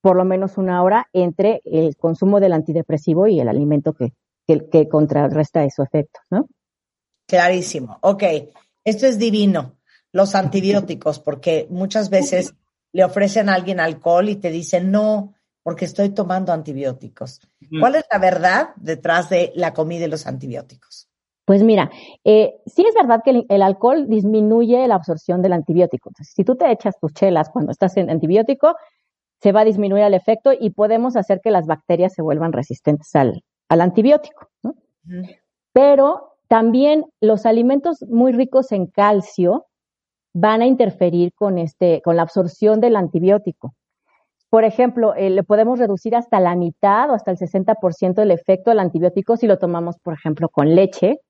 por 0.00 0.16
lo 0.16 0.24
menos 0.24 0.58
una 0.58 0.82
hora 0.82 1.06
entre 1.12 1.60
el 1.64 1.96
consumo 1.96 2.40
del 2.40 2.54
antidepresivo 2.54 3.28
y 3.28 3.38
el 3.38 3.48
alimento 3.48 3.92
que, 3.92 4.12
que, 4.44 4.68
que 4.68 4.88
contrarresta 4.88 5.70
su 5.70 5.84
efecto, 5.84 6.18
¿no? 6.30 6.48
Clarísimo. 7.28 7.98
Ok, 8.00 8.24
esto 8.82 9.06
es 9.06 9.20
divino, 9.20 9.76
los 10.10 10.34
antibióticos, 10.34 11.20
porque 11.20 11.68
muchas 11.70 12.10
veces 12.10 12.56
le 12.96 13.04
ofrecen 13.04 13.50
a 13.50 13.54
alguien 13.54 13.78
alcohol 13.78 14.26
y 14.30 14.36
te 14.36 14.50
dicen 14.50 14.90
no, 14.90 15.34
porque 15.62 15.84
estoy 15.84 16.08
tomando 16.08 16.50
antibióticos. 16.50 17.42
¿Cuál 17.78 17.96
es 17.96 18.06
la 18.10 18.18
verdad 18.18 18.68
detrás 18.76 19.28
de 19.28 19.52
la 19.54 19.74
comida 19.74 20.06
y 20.06 20.08
los 20.08 20.26
antibióticos? 20.26 21.06
Pues 21.44 21.62
mira, 21.62 21.90
eh, 22.24 22.54
sí 22.64 22.86
es 22.88 22.94
verdad 22.94 23.20
que 23.22 23.44
el, 23.46 23.62
alcohol 23.62 24.06
disminuye 24.08 24.88
la 24.88 24.94
absorción 24.94 25.42
del 25.42 25.52
antibiótico. 25.52 26.08
Entonces, 26.08 26.32
si 26.34 26.42
tú 26.42 26.56
te 26.56 26.72
echas 26.72 26.98
tus 26.98 27.12
chelas 27.12 27.50
cuando 27.50 27.70
estás 27.70 27.98
en 27.98 28.08
antibiótico, 28.08 28.76
se 29.42 29.52
va 29.52 29.60
a 29.60 29.66
disminuir 29.66 30.04
el 30.04 30.14
efecto 30.14 30.52
y 30.58 30.70
podemos 30.70 31.16
hacer 31.16 31.42
que 31.44 31.50
las 31.50 31.66
bacterias 31.66 32.14
se 32.14 32.22
vuelvan 32.22 32.54
resistentes 32.54 33.14
al, 33.14 33.42
antibiótico. 33.68 34.48
Pero 35.74 36.38
también 36.48 37.04
los 37.20 37.44
alimentos 37.44 38.02
muy 38.08 38.32
ricos 38.32 38.72
en 38.72 38.86
calcio 38.86 39.66
van 40.38 40.60
a 40.60 40.66
interferir 40.66 41.32
con, 41.34 41.56
este, 41.56 42.02
con 42.02 42.16
la 42.16 42.22
absorción 42.22 42.78
del 42.78 42.96
antibiótico. 42.96 43.74
Por 44.50 44.64
ejemplo, 44.64 45.14
eh, 45.14 45.30
le 45.30 45.42
podemos 45.42 45.78
reducir 45.78 46.14
hasta 46.14 46.40
la 46.40 46.54
mitad 46.54 47.10
o 47.10 47.14
hasta 47.14 47.30
el 47.30 47.38
60% 47.38 48.14
del 48.14 48.30
efecto 48.30 48.70
del 48.70 48.80
antibiótico 48.80 49.38
si 49.38 49.46
lo 49.46 49.58
tomamos, 49.58 49.96
por 49.98 50.12
ejemplo, 50.12 50.50
con 50.50 50.74
leche, 50.74 51.20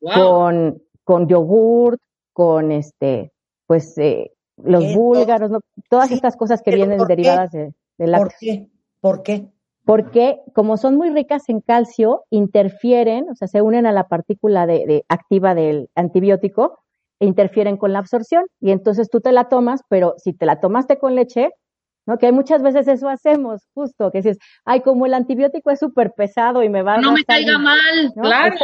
con, 0.00 0.82
con 1.04 1.28
yogurt, 1.28 2.00
con 2.32 2.72
este, 2.72 3.30
pues 3.66 3.96
eh, 3.98 4.32
los 4.56 4.94
búlgaros, 4.94 5.52
todas 5.88 6.10
estas 6.10 6.36
cosas 6.36 6.60
que 6.60 6.74
vienen 6.74 6.98
derivadas 7.06 7.52
de, 7.52 7.72
la 7.98 8.18
¿Por 8.18 8.32
qué? 8.40 8.68
¿Por 9.00 9.22
qué? 9.22 9.48
porque 9.84 10.40
como 10.54 10.76
son 10.76 10.96
muy 10.96 11.08
ricas 11.08 11.48
en 11.48 11.62
calcio, 11.62 12.24
interfieren, 12.28 13.30
o 13.30 13.34
sea, 13.34 13.48
se 13.48 13.62
unen 13.62 13.86
a 13.86 13.92
la 13.92 14.06
partícula 14.06 14.66
de, 14.66 15.04
activa 15.08 15.54
del 15.54 15.88
antibiótico 15.94 16.80
interfieren 17.20 17.76
con 17.76 17.92
la 17.92 17.98
absorción. 17.98 18.46
Y 18.60 18.70
entonces 18.70 19.08
tú 19.10 19.20
te 19.20 19.32
la 19.32 19.48
tomas, 19.48 19.82
pero 19.88 20.14
si 20.18 20.32
te 20.32 20.46
la 20.46 20.60
tomaste 20.60 20.98
con 20.98 21.14
leche, 21.14 21.50
¿no? 22.06 22.18
Que 22.18 22.32
muchas 22.32 22.62
veces 22.62 22.88
eso 22.88 23.08
hacemos, 23.08 23.68
justo, 23.74 24.10
que 24.10 24.18
dices, 24.18 24.38
ay, 24.64 24.80
como 24.80 25.06
el 25.06 25.14
antibiótico 25.14 25.70
es 25.70 25.78
súper 25.78 26.12
pesado 26.12 26.62
y 26.62 26.68
me 26.68 26.82
va 26.82 26.94
a... 26.94 27.00
No 27.00 27.12
me 27.12 27.24
caiga 27.24 27.58
mal, 27.58 28.12
claro. 28.20 28.56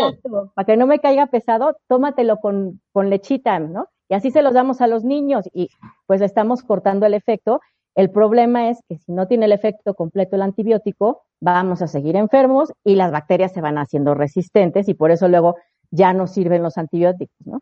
para 0.54 0.66
que 0.66 0.76
no 0.76 0.86
me 0.86 0.98
caiga 0.98 1.26
pesado, 1.26 1.76
tómatelo 1.88 2.38
con, 2.38 2.80
con 2.92 3.10
lechita, 3.10 3.58
¿no? 3.58 3.88
Y 4.08 4.14
así 4.14 4.30
se 4.30 4.42
los 4.42 4.54
damos 4.54 4.80
a 4.80 4.86
los 4.86 5.04
niños 5.04 5.48
y 5.52 5.68
pues 6.06 6.20
estamos 6.20 6.62
cortando 6.62 7.06
el 7.06 7.14
efecto 7.14 7.60
el 7.94 8.10
problema 8.10 8.70
es 8.70 8.80
que 8.88 8.98
si 8.98 9.12
no 9.12 9.28
tiene 9.28 9.46
el 9.46 9.52
efecto 9.52 9.94
completo 9.94 10.34
el 10.34 10.42
antibiótico, 10.42 11.22
vamos 11.40 11.80
a 11.80 11.86
seguir 11.86 12.16
enfermos 12.16 12.72
y 12.82 12.96
las 12.96 13.12
bacterias 13.12 13.52
se 13.52 13.60
van 13.60 13.78
haciendo 13.78 14.14
resistentes 14.14 14.88
y 14.88 14.94
por 14.94 15.12
eso 15.12 15.28
luego 15.28 15.56
ya 15.90 16.12
no 16.12 16.26
sirven 16.26 16.62
los 16.62 16.76
antibióticos, 16.76 17.46
¿no? 17.46 17.60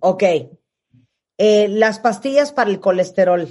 Ok. 0.00 0.22
Eh, 1.38 1.68
las 1.68 1.98
pastillas 1.98 2.52
para 2.52 2.70
el 2.70 2.80
colesterol. 2.80 3.46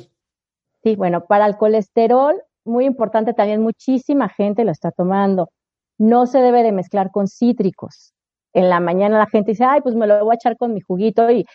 Sí, 0.84 0.96
bueno, 0.96 1.26
para 1.26 1.46
el 1.46 1.58
colesterol, 1.58 2.42
muy 2.64 2.86
importante 2.86 3.34
también, 3.34 3.62
muchísima 3.62 4.30
gente 4.30 4.66
lo 4.66 4.72
está 4.72 4.92
tomando. 4.92 5.50
No 5.98 6.26
se 6.26 6.40
debe 6.40 6.64
de 6.64 6.72
mezclar 6.72 7.12
con 7.12 7.28
cítricos. 7.28 8.14
En 8.54 8.70
la 8.70 8.80
mañana 8.80 9.18
la 9.18 9.28
gente 9.28 9.52
dice, 9.52 9.66
ay, 9.66 9.82
pues 9.82 9.96
me 9.96 10.08
lo 10.08 10.24
voy 10.24 10.34
a 10.34 10.36
echar 10.36 10.58
con 10.58 10.74
mi 10.74 10.80
juguito 10.80 11.30
y 11.30 11.46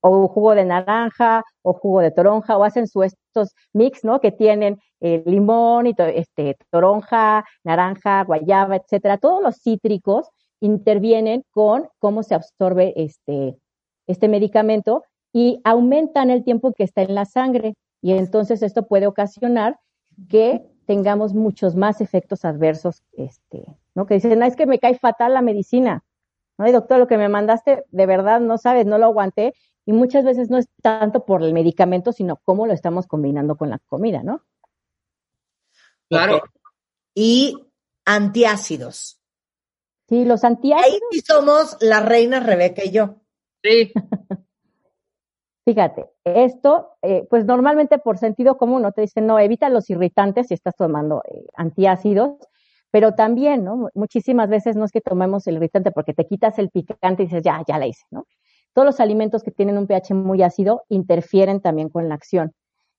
o 0.00 0.28
jugo 0.28 0.54
de 0.54 0.64
naranja 0.64 1.42
o 1.62 1.72
jugo 1.72 2.00
de 2.00 2.10
toronja 2.10 2.56
o 2.56 2.64
hacen 2.64 2.86
su 2.86 3.02
estos 3.02 3.54
mix, 3.72 4.04
¿no? 4.04 4.20
Que 4.20 4.32
tienen 4.32 4.78
eh, 5.00 5.22
limón 5.26 5.86
y 5.86 5.94
este 6.14 6.56
toronja, 6.70 7.44
naranja, 7.64 8.24
guayaba, 8.24 8.76
etcétera. 8.76 9.18
Todos 9.18 9.42
los 9.42 9.56
cítricos 9.56 10.28
intervienen 10.60 11.44
con 11.50 11.88
cómo 11.98 12.22
se 12.22 12.34
absorbe 12.34 12.94
este 12.96 13.58
este 14.06 14.28
medicamento 14.28 15.04
y 15.32 15.60
aumentan 15.64 16.30
el 16.30 16.44
tiempo 16.44 16.72
que 16.72 16.84
está 16.84 17.02
en 17.02 17.14
la 17.14 17.24
sangre 17.24 17.74
y 18.00 18.12
entonces 18.12 18.62
esto 18.62 18.86
puede 18.86 19.06
ocasionar 19.06 19.78
que 20.28 20.66
tengamos 20.86 21.34
muchos 21.34 21.74
más 21.74 22.00
efectos 22.00 22.44
adversos, 22.44 23.02
este, 23.12 23.66
¿no? 23.94 24.06
Que 24.06 24.14
dicen, 24.14 24.38
no, 24.38 24.46
es 24.46 24.56
que 24.56 24.66
me 24.66 24.78
cae 24.78 24.98
fatal 24.98 25.34
la 25.34 25.42
medicina. 25.42 26.04
No, 26.58 26.70
doctor, 26.72 26.98
lo 26.98 27.06
que 27.06 27.18
me 27.18 27.28
mandaste, 27.28 27.84
de 27.90 28.06
verdad, 28.06 28.40
no 28.40 28.56
sabes, 28.56 28.86
no 28.86 28.96
lo 28.96 29.06
aguanté 29.06 29.52
y 29.84 29.92
muchas 29.92 30.24
veces 30.24 30.48
no 30.48 30.58
es 30.58 30.68
tanto 30.80 31.24
por 31.24 31.42
el 31.42 31.52
medicamento, 31.52 32.12
sino 32.12 32.36
cómo 32.36 32.66
lo 32.66 32.72
estamos 32.72 33.06
combinando 33.06 33.56
con 33.56 33.70
la 33.70 33.78
comida, 33.78 34.22
¿no? 34.22 34.42
Claro. 36.08 36.40
Y 37.14 37.56
antiácidos. 38.04 39.20
Sí, 40.08 40.24
los 40.24 40.44
antiácidos. 40.44 40.92
Ahí 40.92 41.00
sí 41.10 41.20
somos 41.20 41.76
la 41.80 42.00
reina 42.00 42.40
Rebeca 42.40 42.84
y 42.84 42.90
yo. 42.90 43.16
Sí. 43.66 43.92
Fíjate, 45.66 46.06
esto, 46.24 46.90
eh, 47.02 47.26
pues 47.28 47.44
normalmente 47.44 47.98
por 47.98 48.18
sentido 48.18 48.56
común, 48.56 48.82
¿no? 48.82 48.92
Te 48.92 49.00
dicen, 49.00 49.26
no, 49.26 49.38
evita 49.40 49.68
los 49.68 49.90
irritantes 49.90 50.46
si 50.48 50.54
estás 50.54 50.76
tomando 50.76 51.22
eh, 51.28 51.44
antiácidos, 51.56 52.36
pero 52.92 53.14
también, 53.14 53.64
¿no? 53.64 53.88
Muchísimas 53.94 54.48
veces 54.48 54.76
no 54.76 54.84
es 54.84 54.92
que 54.92 55.00
tomemos 55.00 55.46
el 55.48 55.56
irritante 55.56 55.90
porque 55.90 56.14
te 56.14 56.24
quitas 56.26 56.58
el 56.60 56.70
picante 56.70 57.24
y 57.24 57.26
dices, 57.26 57.42
ya, 57.42 57.62
ya 57.66 57.78
la 57.78 57.86
hice, 57.88 58.04
¿no? 58.10 58.26
todos 58.74 58.86
los 58.86 59.00
alimentos 59.00 59.42
que 59.42 59.50
tienen 59.52 59.78
un 59.78 59.86
pH 59.86 60.14
muy 60.14 60.42
ácido 60.42 60.84
interfieren 60.90 61.60
también 61.62 61.88
con 61.88 62.08
la 62.10 62.14
acción. 62.14 62.52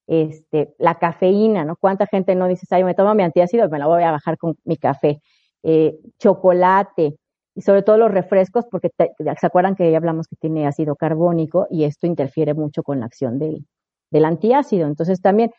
este, 0.08 0.74
la 0.80 0.96
cafeína, 1.00 1.66
¿no? 1.66 1.76
¿Cuánta 1.78 2.08
gente 2.08 2.36
no 2.36 2.48
dice, 2.48 2.66
ay, 2.72 2.84
me 2.84 2.96
tomo 2.96 3.14
mi 3.16 3.24
antiácido, 3.24 3.70
me 3.70 3.80
la 3.80 3.88
voy 3.88 4.04
a 4.04 4.12
bajar 4.12 4.38
con 4.38 4.56
mi 4.66 4.78
café? 4.78 5.22
Eh, 5.64 5.98
chocolate, 6.20 7.18
y 7.58 7.64
sobre 7.64 7.82
todo 7.82 7.98
los 7.98 8.12
refrescos, 8.12 8.66
porque 8.70 8.92
se 8.98 9.48
acuerdan 9.48 9.76
que 9.76 9.90
ya 9.90 9.98
hablamos 9.98 10.28
que 10.28 10.36
tiene 10.36 10.68
ácido 10.68 10.96
carbónico 10.96 11.66
y 11.72 11.86
esto 11.86 12.06
interfiere 12.06 12.54
mucho 12.54 12.84
con 12.84 13.00
la 13.00 13.08
acción 13.08 13.40
del, 13.40 13.66
del 14.12 14.26
antiácido. 14.26 14.86
Entonces 14.86 15.22
también 15.22 15.52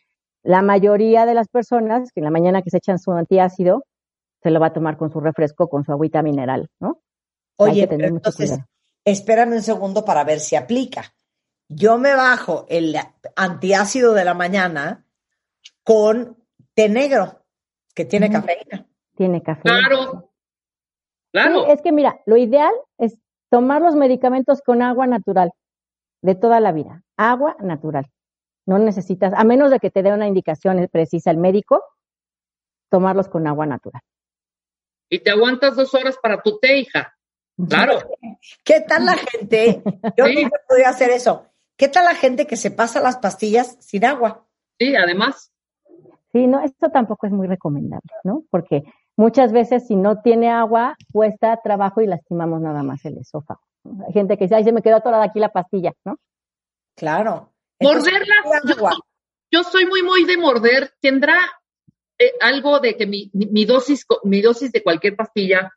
la 0.44 0.62
mayoría 0.62 1.26
de 1.26 1.34
las 1.34 1.48
personas 1.48 2.12
que 2.12 2.20
en 2.20 2.24
la 2.24 2.30
mañana 2.30 2.62
que 2.62 2.70
se 2.70 2.76
echan 2.76 3.00
su 3.00 3.10
antiácido, 3.10 3.84
se 4.40 4.52
lo 4.52 4.60
va 4.60 4.66
a 4.68 4.72
tomar 4.72 4.96
con 4.96 5.10
su 5.10 5.18
refresco, 5.18 5.68
con 5.68 5.84
su 5.84 5.90
agüita 5.90 6.22
mineral, 6.22 6.70
¿no? 6.78 7.00
Oye, 7.56 7.88
entonces, 7.90 8.60
espérame 9.04 9.54
un 9.54 9.62
segundo 9.62 10.04
para 10.04 10.22
ver 10.22 10.38
si 10.38 10.54
aplica. 10.54 11.12
Yo 11.68 11.98
me 11.98 12.14
bajo 12.14 12.64
el 12.68 12.96
antiácido 13.34 14.14
de 14.14 14.24
la 14.24 14.34
mañana 14.34 15.04
con 15.82 16.36
té 16.74 16.88
negro, 16.88 17.44
que 17.92 18.04
tiene 18.04 18.30
cafeína. 18.30 18.86
Tiene 19.16 19.42
cafeína. 19.42 19.88
Claro. 19.88 20.27
Claro. 21.32 21.66
es 21.66 21.82
que 21.82 21.92
mira, 21.92 22.20
lo 22.26 22.36
ideal 22.36 22.72
es 22.98 23.18
tomar 23.50 23.82
los 23.82 23.94
medicamentos 23.94 24.62
con 24.62 24.82
agua 24.82 25.06
natural 25.06 25.52
de 26.22 26.34
toda 26.34 26.60
la 26.60 26.72
vida. 26.72 27.02
Agua 27.16 27.56
natural. 27.60 28.06
No 28.66 28.78
necesitas, 28.78 29.32
a 29.34 29.44
menos 29.44 29.70
de 29.70 29.78
que 29.78 29.90
te 29.90 30.02
dé 30.02 30.12
una 30.12 30.26
indicación 30.28 30.88
precisa 30.90 31.30
el 31.30 31.38
médico, 31.38 31.82
tomarlos 32.90 33.28
con 33.28 33.46
agua 33.46 33.66
natural. 33.66 34.02
Y 35.10 35.20
te 35.20 35.30
aguantas 35.30 35.76
dos 35.76 35.94
horas 35.94 36.18
para 36.22 36.42
tu 36.42 36.58
té, 36.58 36.78
hija. 36.78 37.16
Claro. 37.68 37.98
¿Qué 38.64 38.80
tal 38.80 39.06
la 39.06 39.14
gente? 39.14 39.82
Yo 40.16 40.26
no 40.26 40.50
podría 40.68 40.90
hacer 40.90 41.10
eso. 41.10 41.46
¿Qué 41.76 41.88
tal 41.88 42.04
la 42.04 42.14
gente 42.14 42.46
que 42.46 42.56
se 42.56 42.70
pasa 42.70 43.00
las 43.00 43.18
pastillas 43.18 43.76
sin 43.80 44.04
agua? 44.04 44.46
Sí, 44.78 44.94
además. 44.96 45.52
Sí, 46.32 46.46
no, 46.46 46.60
esto 46.60 46.90
tampoco 46.90 47.26
es 47.26 47.32
muy 47.32 47.46
recomendable, 47.46 48.10
¿no? 48.24 48.44
Porque 48.50 48.82
muchas 49.18 49.52
veces 49.52 49.86
si 49.86 49.96
no 49.96 50.22
tiene 50.22 50.48
agua, 50.48 50.96
cuesta 51.12 51.58
trabajo 51.62 52.00
y 52.00 52.06
lastimamos 52.06 52.60
nada 52.62 52.82
más 52.82 53.04
el 53.04 53.18
esófago. 53.18 53.60
Hay 54.06 54.12
gente 54.12 54.38
que 54.38 54.44
dice, 54.44 54.54
ay, 54.54 54.64
se 54.64 54.72
me 54.72 54.80
quedó 54.80 54.96
atorada 54.96 55.24
aquí 55.24 55.40
la 55.40 55.50
pastilla, 55.50 55.92
¿no? 56.04 56.18
Claro. 56.96 57.52
Morderla, 57.80 58.36
yo, 59.50 59.62
soy 59.64 59.86
muy, 59.86 60.02
muy 60.02 60.24
de 60.24 60.36
morder. 60.36 60.92
¿Tendrá 61.00 61.36
eh, 62.18 62.32
algo 62.40 62.80
de 62.80 62.96
que 62.96 63.06
mi, 63.06 63.64
dosis, 63.64 64.06
mi 64.24 64.40
dosis 64.40 64.72
de 64.72 64.82
cualquier 64.82 65.16
pastilla, 65.16 65.72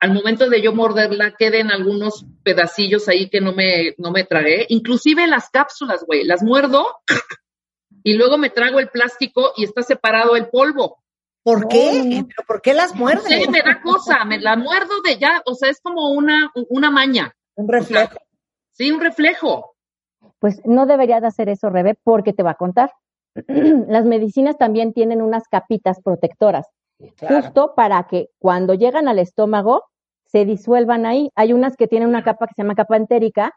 al 0.00 0.12
momento 0.12 0.48
de 0.48 0.62
yo 0.62 0.72
morderla, 0.72 1.34
queden 1.36 1.70
algunos 1.70 2.24
pedacillos 2.42 3.08
ahí 3.08 3.28
que 3.28 3.40
no 3.40 3.52
me, 3.52 3.94
no 3.98 4.10
me 4.10 4.24
tragué? 4.24 4.66
Inclusive 4.70 5.26
las 5.26 5.50
cápsulas, 5.50 6.04
güey, 6.06 6.24
las 6.24 6.42
muerdo 6.42 6.86
y 8.02 8.14
luego 8.14 8.38
me 8.38 8.50
trago 8.50 8.80
el 8.80 8.88
plástico 8.88 9.52
y 9.56 9.64
está 9.64 9.82
separado 9.82 10.36
el 10.36 10.48
polvo. 10.48 11.03
¿Por 11.44 11.68
qué? 11.68 12.24
¿Pero 12.26 12.46
por 12.48 12.60
qué 12.60 12.74
las 12.74 12.94
muerdes? 12.96 13.26
Sí, 13.26 13.48
me 13.48 13.60
da 13.60 13.80
cosa, 13.80 14.24
me 14.24 14.40
la 14.40 14.56
muerdo 14.56 15.02
de 15.04 15.18
ya, 15.18 15.42
o 15.46 15.54
sea, 15.54 15.70
es 15.70 15.80
como 15.80 16.10
una, 16.10 16.50
una 16.68 16.90
maña. 16.90 17.32
Un 17.54 17.68
reflejo. 17.68 18.16
sí, 18.72 18.90
un 18.90 19.00
reflejo 19.00 19.74
pues 20.44 20.60
no 20.66 20.86
deberías 20.86 21.22
de 21.22 21.28
hacer 21.28 21.48
eso, 21.48 21.70
Rebe, 21.70 21.96
porque 22.02 22.32
te 22.32 22.42
va 22.42 22.50
a 22.50 22.56
contar. 22.56 22.92
Las 23.88 24.04
medicinas 24.04 24.58
también 24.58 24.92
tienen 24.92 25.22
unas 25.22 25.48
capitas 25.48 26.02
protectoras, 26.02 26.66
justo 27.18 27.72
para 27.74 28.06
que 28.08 28.28
cuando 28.38 28.74
llegan 28.74 29.08
al 29.08 29.18
estómago 29.18 29.84
se 30.26 30.44
disuelvan 30.44 31.06
ahí. 31.06 31.30
Hay 31.34 31.52
unas 31.52 31.76
que 31.76 31.88
tienen 31.88 32.08
una 32.08 32.22
capa 32.22 32.46
que 32.46 32.54
se 32.54 32.62
llama 32.62 32.74
capa 32.74 32.96
entérica, 32.96 33.52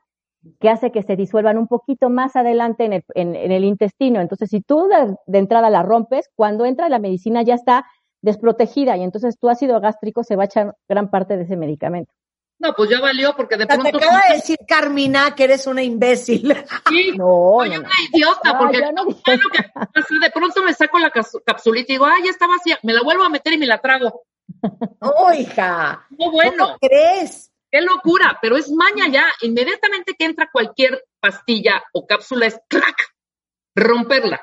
que 0.59 0.69
hace 0.69 0.91
que 0.91 1.03
se 1.03 1.15
disuelvan 1.15 1.57
un 1.57 1.67
poquito 1.67 2.09
más 2.09 2.35
adelante 2.35 2.85
en 2.85 2.93
el, 2.93 3.03
en, 3.15 3.35
el 3.35 3.63
intestino. 3.63 4.21
Entonces, 4.21 4.49
si 4.49 4.61
tú 4.61 4.87
de, 4.87 5.37
entrada 5.37 5.69
la 5.69 5.83
rompes, 5.83 6.29
cuando 6.35 6.65
entra 6.65 6.89
la 6.89 6.99
medicina 6.99 7.41
ya 7.41 7.55
está 7.55 7.85
desprotegida 8.21 8.97
y 8.97 9.03
entonces 9.03 9.37
tu 9.37 9.49
ácido 9.49 9.79
gástrico 9.79 10.23
se 10.23 10.35
va 10.35 10.43
a 10.43 10.45
echar 10.47 10.75
gran 10.87 11.09
parte 11.09 11.37
de 11.37 11.43
ese 11.43 11.55
medicamento. 11.55 12.11
No, 12.59 12.73
pues 12.73 12.89
ya 12.89 12.99
valió 12.99 13.35
porque 13.35 13.55
de 13.55 13.67
pronto. 13.67 13.83
Te 13.83 13.97
acaba 13.97 14.21
de 14.29 14.35
decir 14.35 14.57
Carmina 14.67 15.35
que 15.35 15.43
eres 15.43 15.67
una 15.67 15.83
imbécil. 15.83 16.55
Sí, 16.89 17.11
no, 17.17 17.57
soy 17.59 17.77
una 17.77 17.89
idiota 18.11 18.57
porque 18.57 18.81
no, 18.93 19.05
de 20.21 20.31
pronto 20.33 20.63
me 20.63 20.73
saco 20.73 20.97
la 20.97 21.11
capsulita 21.11 21.91
y 21.91 21.95
digo, 21.95 22.05
ay, 22.05 22.23
ya 22.25 22.31
está 22.31 22.47
vacía, 22.47 22.79
me 22.81 22.93
la 22.93 23.03
vuelvo 23.03 23.23
a 23.23 23.29
meter 23.29 23.53
y 23.53 23.57
me 23.57 23.67
la 23.67 23.79
trago. 23.79 24.23
Oh, 24.99 25.31
hija. 25.31 26.07
No, 26.17 26.31
bueno. 26.31 26.65
¿Cómo 26.65 26.77
crees? 26.79 27.51
Qué 27.77 27.83
locura, 27.83 28.39
pero 28.41 28.57
es 28.57 28.71
maña 28.71 29.07
ya. 29.07 29.25
Inmediatamente 29.43 30.15
que 30.17 30.25
entra 30.25 30.49
cualquier 30.51 31.03
pastilla 31.19 31.83
o 31.93 32.07
cápsula 32.07 32.47
es 32.47 32.59
crack, 32.67 33.13
romperla. 33.75 34.41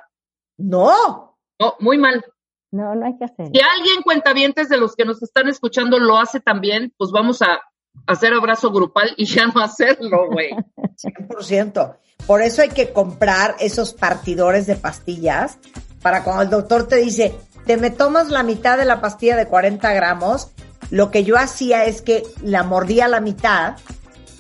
No. 0.56 1.36
No, 1.58 1.74
muy 1.80 1.98
mal. 1.98 2.24
No, 2.70 2.94
no 2.94 3.06
hay 3.06 3.18
que 3.18 3.24
hacer. 3.24 3.48
Si 3.52 3.60
alguien 3.60 4.02
cuentavientes 4.04 4.68
de 4.68 4.76
los 4.76 4.94
que 4.94 5.04
nos 5.04 5.20
están 5.20 5.48
escuchando 5.48 5.98
lo 5.98 6.16
hace 6.16 6.38
también, 6.38 6.94
pues 6.96 7.10
vamos 7.10 7.42
a 7.42 7.60
hacer 8.06 8.32
abrazo 8.34 8.70
grupal 8.70 9.12
y 9.16 9.24
ya 9.24 9.46
no 9.46 9.60
hacerlo, 9.60 10.28
güey. 10.30 10.50
100%. 11.02 11.96
Por 12.28 12.40
eso 12.40 12.62
hay 12.62 12.68
que 12.68 12.92
comprar 12.92 13.56
esos 13.58 13.94
partidores 13.94 14.68
de 14.68 14.76
pastillas 14.76 15.58
para 16.02 16.22
cuando 16.22 16.42
el 16.42 16.50
doctor 16.50 16.86
te 16.86 16.96
dice, 16.96 17.34
te 17.66 17.78
me 17.78 17.90
tomas 17.90 18.28
la 18.30 18.44
mitad 18.44 18.78
de 18.78 18.84
la 18.84 19.00
pastilla 19.00 19.34
de 19.36 19.48
40 19.48 19.92
gramos, 19.92 20.52
lo 20.90 21.10
que 21.10 21.24
yo 21.24 21.36
hacía 21.36 21.84
es 21.84 22.02
que 22.02 22.22
la 22.42 22.62
mordía 22.62 23.06
a 23.06 23.08
la 23.08 23.20
mitad, 23.20 23.76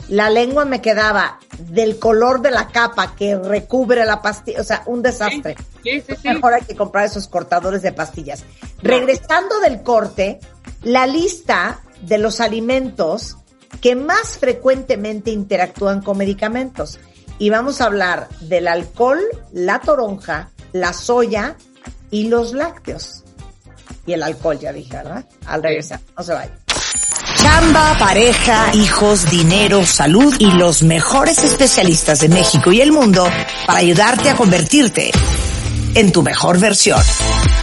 la 0.08 0.30
lengua 0.30 0.64
me 0.64 0.80
quedaba 0.80 1.38
del 1.58 1.98
color 1.98 2.42
de 2.42 2.50
la 2.50 2.68
capa 2.68 3.14
que 3.16 3.36
recubre 3.36 4.04
la 4.04 4.20
pastilla, 4.22 4.60
o 4.60 4.64
sea, 4.64 4.82
un 4.86 5.02
desastre. 5.02 5.56
Sí, 5.82 6.00
sí, 6.00 6.14
sí, 6.20 6.28
Mejor 6.28 6.54
hay 6.54 6.62
que 6.62 6.76
comprar 6.76 7.06
esos 7.06 7.28
cortadores 7.28 7.82
de 7.82 7.92
pastillas. 7.92 8.44
Regresando 8.82 9.60
del 9.60 9.82
corte, 9.82 10.40
la 10.82 11.06
lista 11.06 11.80
de 12.02 12.18
los 12.18 12.40
alimentos 12.40 13.38
que 13.80 13.96
más 13.96 14.38
frecuentemente 14.38 15.30
interactúan 15.30 16.02
con 16.02 16.18
medicamentos. 16.18 16.98
Y 17.38 17.50
vamos 17.50 17.80
a 17.80 17.86
hablar 17.86 18.28
del 18.40 18.68
alcohol, 18.68 19.20
la 19.52 19.80
toronja, 19.80 20.50
la 20.72 20.92
soya 20.92 21.56
y 22.10 22.28
los 22.28 22.52
lácteos. 22.52 23.23
Y 24.06 24.12
el 24.12 24.22
alcohol, 24.22 24.58
ya 24.58 24.72
dije, 24.72 24.96
¿verdad? 24.96 25.24
Al 25.46 25.62
regresar, 25.62 26.00
no 26.16 26.22
se 26.22 26.34
vaya. 26.34 26.52
Chamba, 27.36 27.96
pareja, 27.98 28.74
hijos, 28.74 29.30
dinero, 29.30 29.84
salud 29.84 30.34
y 30.38 30.50
los 30.52 30.82
mejores 30.82 31.42
especialistas 31.44 32.20
de 32.20 32.28
México 32.28 32.72
y 32.72 32.80
el 32.80 32.92
mundo 32.92 33.26
para 33.66 33.78
ayudarte 33.78 34.30
a 34.30 34.36
convertirte 34.36 35.10
en 35.94 36.12
tu 36.12 36.22
mejor 36.22 36.58
versión. 36.58 37.00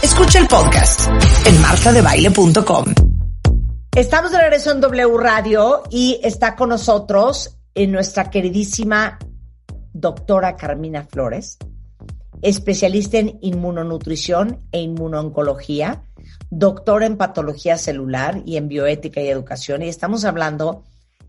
Escucha 0.02 0.38
el 0.38 0.48
podcast 0.48 1.08
en 1.46 1.60
martadebaile.com. 1.60 2.84
Estamos 3.94 4.32
de 4.32 4.38
regreso 4.38 4.72
en 4.72 4.80
W 4.80 5.18
Radio 5.18 5.82
y 5.90 6.18
está 6.22 6.56
con 6.56 6.70
nosotros 6.70 7.58
en 7.74 7.90
eh, 7.90 7.92
nuestra 7.92 8.30
queridísima 8.30 9.18
doctora 9.92 10.56
Carmina 10.56 11.04
Flores, 11.04 11.58
especialista 12.40 13.18
en 13.18 13.38
inmunonutrición 13.42 14.58
e 14.72 14.80
inmunooncología, 14.80 16.04
doctora 16.54 17.06
en 17.06 17.16
patología 17.16 17.78
celular 17.78 18.42
y 18.44 18.58
en 18.58 18.68
bioética 18.68 19.22
y 19.22 19.28
educación. 19.28 19.82
Y 19.82 19.88
estamos 19.88 20.26
hablando 20.26 20.84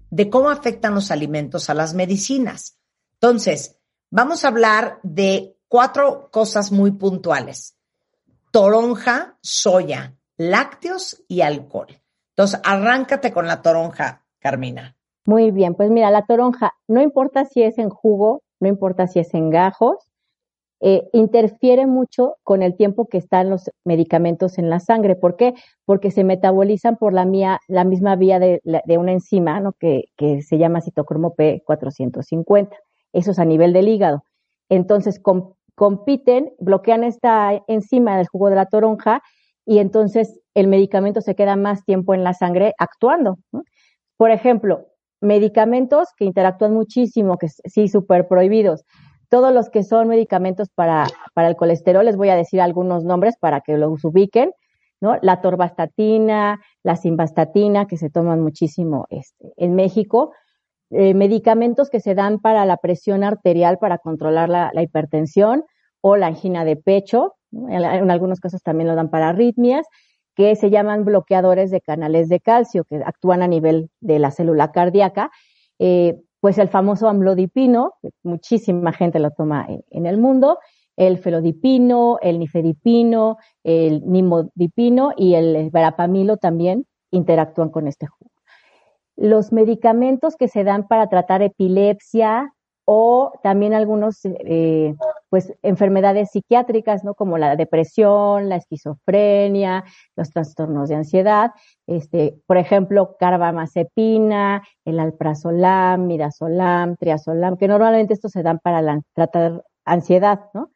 de 0.09 0.29
cómo 0.29 0.49
afectan 0.49 0.93
los 0.93 1.11
alimentos 1.11 1.69
a 1.69 1.73
las 1.73 1.93
medicinas. 1.93 2.77
Entonces, 3.13 3.79
vamos 4.11 4.43
a 4.43 4.49
hablar 4.49 4.99
de 5.01 5.55
cuatro 5.69 6.29
cosas 6.29 6.73
muy 6.73 6.91
puntuales. 6.91 7.77
Toronja, 8.51 9.37
soya, 9.41 10.13
lácteos 10.35 11.23
y 11.29 11.39
alcohol. 11.39 12.01
Entonces, 12.35 12.59
arráncate 12.61 13.31
con 13.31 13.47
la 13.47 13.61
toronja, 13.61 14.25
Carmina. 14.39 14.97
Muy 15.25 15.51
bien, 15.51 15.73
pues 15.73 15.89
mira, 15.89 16.11
la 16.11 16.25
toronja, 16.25 16.73
no 16.89 17.01
importa 17.01 17.45
si 17.45 17.63
es 17.63 17.77
en 17.77 17.89
jugo, 17.89 18.43
no 18.59 18.67
importa 18.67 19.07
si 19.07 19.19
es 19.19 19.33
en 19.33 19.49
gajos, 19.49 19.95
eh, 20.85 21.07
interfiere 21.13 21.87
mucho 21.87 22.35
con 22.43 22.61
el 22.61 22.75
tiempo 22.75 23.07
que 23.07 23.17
están 23.17 23.49
los 23.49 23.71
medicamentos 23.85 24.57
en 24.57 24.69
la 24.69 24.81
sangre. 24.81 25.15
¿Por 25.15 25.37
qué? 25.37 25.53
Porque 25.85 26.11
se 26.11 26.25
metabolizan 26.25 26.97
por 26.97 27.13
la, 27.13 27.23
mía, 27.23 27.61
la 27.69 27.85
misma 27.85 28.17
vía 28.17 28.37
de, 28.37 28.59
una 28.97 29.13
enzima 29.13 29.61
¿no? 29.61 29.71
que, 29.79 30.09
se 30.41 30.57
llama 30.57 30.81
citocromo 30.81 31.37
P450. 31.37 32.69
Eso 33.13 33.31
es 33.31 33.39
a 33.39 33.45
nivel 33.45 33.71
del 33.71 33.87
hígado. 33.87 34.25
Entonces 34.67 35.21
compiten, 35.73 36.51
bloquean 36.59 37.05
esta 37.05 37.63
enzima 37.67 38.17
del 38.17 38.27
jugo 38.27 38.49
de 38.49 38.57
la 38.57 38.65
toronja 38.65 39.23
y 39.65 39.77
entonces 39.77 40.37
el 40.53 40.67
medicamento 40.67 41.21
se 41.21 41.33
queda 41.33 41.55
más 41.55 41.85
tiempo 41.85 42.13
en 42.13 42.25
la 42.25 42.33
sangre 42.33 42.73
actuando. 42.77 43.37
Por 44.17 44.31
ejemplo, 44.31 44.87
medicamentos 45.21 46.09
que 46.17 46.25
interactúan 46.25 46.73
muchísimo, 46.73 47.37
que 47.37 47.47
sí, 47.47 47.87
súper 47.87 48.27
prohibidos. 48.27 48.83
Todos 49.33 49.51
los 49.51 49.71
que 49.71 49.81
son 49.81 50.09
medicamentos 50.09 50.69
para, 50.69 51.07
para 51.33 51.47
el 51.47 51.55
colesterol, 51.55 52.05
les 52.05 52.17
voy 52.17 52.29
a 52.29 52.35
decir 52.35 52.61
algunos 52.61 53.03
nombres 53.03 53.35
para 53.35 53.61
que 53.61 53.79
los 53.79 54.05
ubiquen, 54.05 54.51
¿no? 55.01 55.17
La 55.23 55.41
torvastatina, 55.41 56.61
la 56.83 56.95
simvastatina, 56.97 57.87
que 57.87 57.97
se 57.97 58.11
toman 58.11 58.41
muchísimo 58.41 59.07
este, 59.09 59.51
en 59.57 59.73
México. 59.73 60.33
Eh, 60.91 61.15
medicamentos 61.15 61.89
que 61.89 61.99
se 61.99 62.13
dan 62.13 62.41
para 62.41 62.63
la 62.67 62.77
presión 62.77 63.23
arterial 63.23 63.79
para 63.79 63.97
controlar 63.97 64.49
la 64.49 64.83
hipertensión, 64.83 65.63
o 65.99 66.15
la 66.15 66.27
angina 66.27 66.63
de 66.63 66.75
pecho, 66.75 67.33
en, 67.51 68.11
algunos 68.11 68.39
casos 68.39 68.61
también 68.61 68.87
lo 68.87 68.93
dan 68.93 69.09
para 69.09 69.29
arritmias, 69.29 69.87
que 70.35 70.55
se 70.55 70.69
llaman 70.69 71.05
bloqueadores 71.05 71.71
de 71.71 71.81
canales 71.81 72.29
de 72.29 72.39
calcio, 72.39 72.83
que 72.83 72.97
actúan 72.97 73.41
a 73.41 73.47
nivel 73.47 73.89
de 73.99 74.19
la 74.19 74.29
célula 74.29 74.71
cardíaca. 74.71 75.31
Eh, 75.79 76.21
pues 76.43 76.57
el 76.57 76.67
famoso 76.67 77.07
amlodipino, 77.07 77.93
muchísima 78.21 78.91
gente 78.91 79.17
lo 79.17 79.31
toma 79.31 79.65
en, 79.89 80.05
el 80.05 80.17
mundo, 80.17 80.59
el 80.97 81.17
felodipino, 81.17 82.17
el 82.21 82.37
nifedipino, 82.37 83.37
el 83.63 84.01
nimodipino 84.05 85.13
y 85.15 85.35
el 85.35 85.69
verapamilo 85.69 86.35
también 86.35 86.85
interactúan 87.11 87.69
con 87.69 87.87
este 87.87 88.07
jugo. 88.07 88.29
Los 89.15 89.53
medicamentos 89.53 90.35
que 90.35 90.49
se 90.49 90.65
dan 90.65 90.85
para 90.85 91.07
tratar 91.07 91.41
epilepsia, 91.41 92.53
o 92.83 93.31
también 93.41 93.73
algunos, 93.73 94.19
eh, 94.25 94.95
pues, 95.33 95.51
enfermedades 95.63 96.29
psiquiátricas, 96.29 97.03
¿no? 97.03 97.15
Como 97.15 97.39
la 97.39 97.55
depresión, 97.55 98.49
la 98.49 98.57
esquizofrenia, 98.57 99.83
los 100.15 100.29
trastornos 100.29 100.89
de 100.89 100.95
ansiedad, 100.95 101.53
este, 101.87 102.39
por 102.45 102.57
ejemplo, 102.57 103.15
carbamazepina, 103.19 104.61
el 104.85 104.99
alprazolam, 104.99 106.05
midazolam, 106.05 106.97
triazolam, 106.97 107.57
que 107.57 107.67
normalmente 107.67 108.13
estos 108.13 108.31
se 108.31 108.43
dan 108.43 108.59
para 108.59 108.99
tratar 109.15 109.63
ansiedad, 109.85 110.41
¿no? 110.53 110.69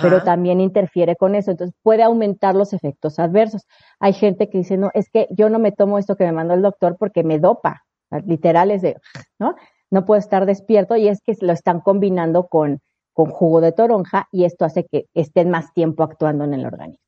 Pero 0.00 0.22
también 0.22 0.62
interfiere 0.62 1.14
con 1.14 1.34
eso, 1.34 1.50
entonces 1.50 1.76
puede 1.82 2.02
aumentar 2.02 2.54
los 2.54 2.72
efectos 2.72 3.18
adversos. 3.18 3.66
Hay 4.00 4.14
gente 4.14 4.48
que 4.48 4.56
dice, 4.56 4.78
no, 4.78 4.90
es 4.94 5.10
que 5.10 5.28
yo 5.36 5.50
no 5.50 5.58
me 5.58 5.70
tomo 5.70 5.98
esto 5.98 6.16
que 6.16 6.24
me 6.24 6.32
mandó 6.32 6.54
el 6.54 6.62
doctor 6.62 6.96
porque 6.98 7.24
me 7.24 7.38
dopa, 7.38 7.82
literal 8.24 8.70
es 8.70 8.80
de, 8.80 8.96
¿no? 9.38 9.54
no 9.90 10.04
puedo 10.04 10.18
estar 10.18 10.46
despierto 10.46 10.96
y 10.96 11.08
es 11.08 11.20
que 11.20 11.34
lo 11.40 11.52
están 11.52 11.80
combinando 11.80 12.46
con, 12.48 12.80
con 13.18 13.32
jugo 13.32 13.60
de 13.60 13.72
toronja 13.72 14.28
y 14.30 14.44
esto 14.44 14.64
hace 14.64 14.84
que 14.84 15.06
estén 15.12 15.50
más 15.50 15.74
tiempo 15.74 16.04
actuando 16.04 16.44
en 16.44 16.54
el 16.54 16.64
organismo. 16.64 17.02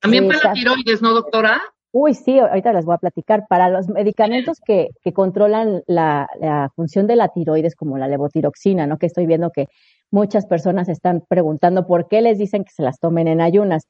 También 0.00 0.28
para 0.28 0.38
la 0.44 0.52
tiroides, 0.52 1.02
¿no, 1.02 1.12
doctora? 1.12 1.60
Uy, 1.90 2.14
sí, 2.14 2.38
ahorita 2.38 2.72
les 2.72 2.84
voy 2.84 2.94
a 2.94 2.98
platicar. 2.98 3.46
Para 3.48 3.68
los 3.68 3.88
medicamentos 3.88 4.60
que, 4.64 4.90
que 5.02 5.12
controlan 5.12 5.82
la, 5.88 6.28
la, 6.38 6.70
función 6.76 7.08
de 7.08 7.16
la 7.16 7.26
tiroides, 7.26 7.74
como 7.74 7.98
la 7.98 8.06
levotiroxina, 8.06 8.86
¿no? 8.86 8.98
Que 8.98 9.06
estoy 9.06 9.26
viendo 9.26 9.50
que 9.50 9.66
muchas 10.12 10.46
personas 10.46 10.88
están 10.88 11.24
preguntando 11.28 11.88
por 11.88 12.06
qué 12.06 12.20
les 12.22 12.38
dicen 12.38 12.62
que 12.62 12.70
se 12.70 12.84
las 12.84 13.00
tomen 13.00 13.26
en 13.26 13.40
ayunas. 13.40 13.88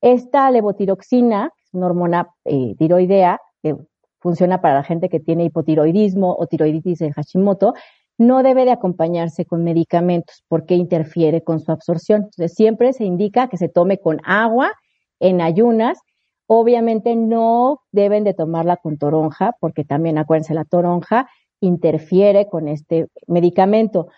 Esta 0.00 0.48
levotiroxina, 0.52 1.50
que 1.56 1.62
es 1.64 1.74
una 1.74 1.86
hormona 1.86 2.28
eh, 2.44 2.76
tiroidea, 2.78 3.40
que 3.64 3.74
funciona 4.20 4.60
para 4.60 4.74
la 4.74 4.84
gente 4.84 5.08
que 5.08 5.18
tiene 5.18 5.42
hipotiroidismo 5.42 6.36
o 6.38 6.46
tiroiditis 6.46 7.00
de 7.00 7.12
Hashimoto, 7.12 7.74
no 8.18 8.42
debe 8.42 8.64
de 8.64 8.72
acompañarse 8.72 9.44
con 9.44 9.64
medicamentos 9.64 10.44
porque 10.48 10.74
interfiere 10.74 11.42
con 11.42 11.60
su 11.60 11.72
absorción. 11.72 12.22
Entonces, 12.24 12.54
siempre 12.54 12.92
se 12.92 13.04
indica 13.04 13.48
que 13.48 13.56
se 13.56 13.68
tome 13.68 13.98
con 13.98 14.20
agua 14.24 14.72
en 15.20 15.40
ayunas. 15.40 15.98
Obviamente 16.46 17.16
no 17.16 17.80
deben 17.90 18.24
de 18.24 18.34
tomarla 18.34 18.76
con 18.76 18.98
toronja 18.98 19.52
porque 19.60 19.84
también, 19.84 20.18
acuérdense, 20.18 20.54
la 20.54 20.64
toronja 20.64 21.28
interfiere 21.60 22.48
con 22.48 22.68
este 22.68 23.08
medicamento. 23.26 24.08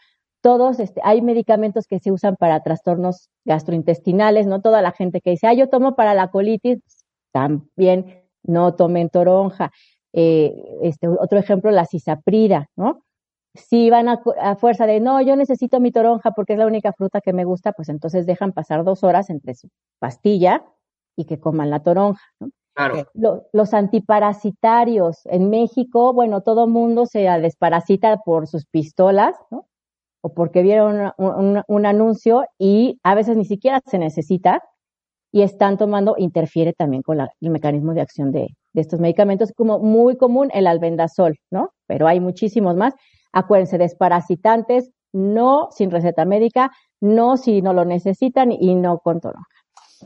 Todos, 0.40 0.80
este, 0.80 1.00
hay 1.04 1.22
medicamentos 1.22 1.86
que 1.86 2.00
se 2.00 2.10
usan 2.10 2.36
para 2.36 2.62
trastornos 2.62 3.30
gastrointestinales, 3.44 4.46
no 4.46 4.60
toda 4.60 4.82
la 4.82 4.92
gente 4.92 5.20
que 5.20 5.30
dice, 5.30 5.46
ah, 5.46 5.54
yo 5.54 5.68
tomo 5.68 5.94
para 5.94 6.14
la 6.14 6.28
colitis, 6.28 6.80
también 7.32 8.22
no 8.42 8.74
tomen 8.74 9.08
toronja. 9.08 9.70
Eh, 10.12 10.54
este, 10.82 11.08
otro 11.08 11.38
ejemplo, 11.38 11.70
la 11.70 11.86
cisaprida, 11.86 12.68
¿no? 12.76 13.02
Si 13.54 13.88
van 13.88 14.08
a, 14.08 14.56
fuerza 14.56 14.86
de, 14.86 15.00
no, 15.00 15.20
yo 15.22 15.36
necesito 15.36 15.78
mi 15.78 15.92
toronja 15.92 16.32
porque 16.32 16.54
es 16.54 16.58
la 16.58 16.66
única 16.66 16.92
fruta 16.92 17.20
que 17.20 17.32
me 17.32 17.44
gusta, 17.44 17.72
pues 17.72 17.88
entonces 17.88 18.26
dejan 18.26 18.52
pasar 18.52 18.84
dos 18.84 19.04
horas 19.04 19.30
entre 19.30 19.54
su 19.54 19.68
pastilla 20.00 20.64
y 21.16 21.24
que 21.26 21.38
coman 21.38 21.70
la 21.70 21.80
toronja, 21.80 22.22
¿no? 22.40 22.48
Claro. 22.76 23.06
los 23.52 23.72
antiparasitarios 23.72 25.20
en 25.26 25.48
México, 25.48 26.12
bueno, 26.12 26.40
todo 26.40 26.66
mundo 26.66 27.06
se 27.06 27.20
desparasita 27.20 28.16
por 28.24 28.48
sus 28.48 28.66
pistolas, 28.66 29.36
¿no? 29.52 29.68
O 30.22 30.34
porque 30.34 30.62
vieron 30.62 31.12
un 31.16 31.86
anuncio 31.86 32.44
y 32.58 32.98
a 33.04 33.14
veces 33.14 33.36
ni 33.36 33.44
siquiera 33.44 33.80
se 33.86 33.98
necesita 33.98 34.60
y 35.34 35.42
están 35.42 35.76
tomando, 35.78 36.14
interfiere 36.16 36.72
también 36.72 37.02
con 37.02 37.18
el 37.20 37.50
mecanismo 37.50 37.92
de 37.92 38.00
acción 38.00 38.30
de, 38.30 38.54
estos 38.72 39.00
medicamentos, 39.00 39.52
como 39.52 39.80
muy 39.80 40.16
común 40.16 40.48
el 40.54 40.68
albendazol, 40.68 41.38
¿no? 41.50 41.70
Pero 41.88 42.06
hay 42.06 42.20
muchísimos 42.20 42.76
más. 42.76 42.94
Acuérdense, 43.34 43.78
desparasitantes, 43.78 44.90
no 45.12 45.68
sin 45.70 45.90
receta 45.90 46.24
médica, 46.24 46.70
no 47.00 47.36
si 47.36 47.62
no 47.62 47.72
lo 47.72 47.84
necesitan 47.84 48.52
y 48.52 48.74
no 48.74 48.98
con 48.98 49.20
toronja. 49.20 49.48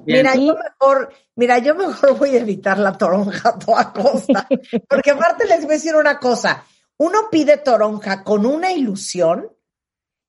Mira, 0.06 0.34
yo 0.34 0.56
mejor, 0.56 1.12
mira, 1.34 1.58
yo 1.58 1.74
mejor 1.74 2.18
voy 2.18 2.36
a 2.36 2.40
evitar 2.40 2.78
la 2.78 2.96
toronja 2.96 3.50
a 3.50 3.58
toda 3.58 3.92
costa, 3.92 4.46
porque 4.88 5.10
aparte 5.10 5.46
les 5.46 5.62
voy 5.62 5.72
a 5.72 5.76
decir 5.76 5.96
una 5.96 6.18
cosa, 6.18 6.64
uno 6.98 7.28
pide 7.30 7.58
toronja 7.58 8.24
con 8.24 8.46
una 8.46 8.72
ilusión 8.72 9.50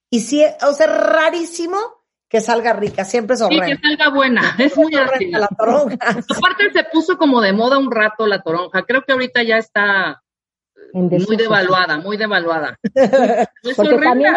y 0.10 0.22
si, 0.22 0.44
o 0.44 0.74
sea, 0.74 0.88
rarísimo 0.88 1.78
que 2.28 2.42
salga 2.42 2.74
rica, 2.74 3.06
siempre 3.06 3.36
es 3.36 3.42
horrenda. 3.42 3.66
Sí, 3.66 3.76
que 3.76 3.88
salga 3.88 4.10
buena, 4.10 4.56
es 4.58 4.76
muy 4.78 4.94
horrenda 4.96 5.40
la 5.40 5.48
toronja. 5.48 5.98
Aparte 6.38 6.72
se 6.74 6.84
puso 6.92 7.18
como 7.18 7.42
de 7.42 7.54
moda 7.54 7.78
un 7.78 7.92
rato 7.92 8.28
la 8.28 8.42
toronja, 8.42 8.84
creo 8.84 9.04
que 9.04 9.14
ahorita 9.14 9.44
ya 9.44 9.58
está 9.58 10.24
muy 10.94 11.38
devaluada, 11.38 11.98
muy 12.04 12.18
devaluada. 12.18 12.78
es 12.84 13.76
Porque 13.76 13.98
también 13.98 14.34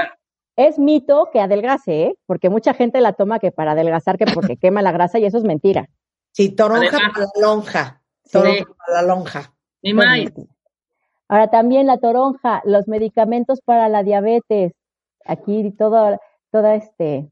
es 0.56 0.78
mito 0.78 1.30
que 1.32 1.40
adelgase, 1.40 2.02
¿eh? 2.02 2.14
Porque 2.26 2.50
mucha 2.50 2.74
gente 2.74 3.00
la 3.00 3.14
toma 3.14 3.38
que 3.38 3.52
para 3.52 3.72
adelgazar, 3.72 4.18
que 4.18 4.26
porque 4.26 4.56
quema 4.56 4.82
la 4.82 4.92
grasa 4.92 5.18
y 5.18 5.24
eso 5.24 5.38
es 5.38 5.44
mentira. 5.44 5.88
Sí, 6.32 6.50
toronja 6.50 6.98
para 7.12 7.26
la 7.26 7.40
lonja. 7.40 8.02
Toronja 8.30 8.64
para 8.64 9.02
la 9.02 9.08
lonja. 9.08 9.54
Ni 9.82 9.94
más. 9.94 10.18
Ahora 11.28 11.48
también 11.48 11.86
la 11.86 11.98
toronja, 11.98 12.60
los 12.64 12.88
medicamentos 12.88 13.60
para 13.62 13.88
la 13.88 14.02
diabetes, 14.02 14.72
aquí 15.24 15.70
todo, 15.78 16.18
toda 16.50 16.74
este, 16.74 17.30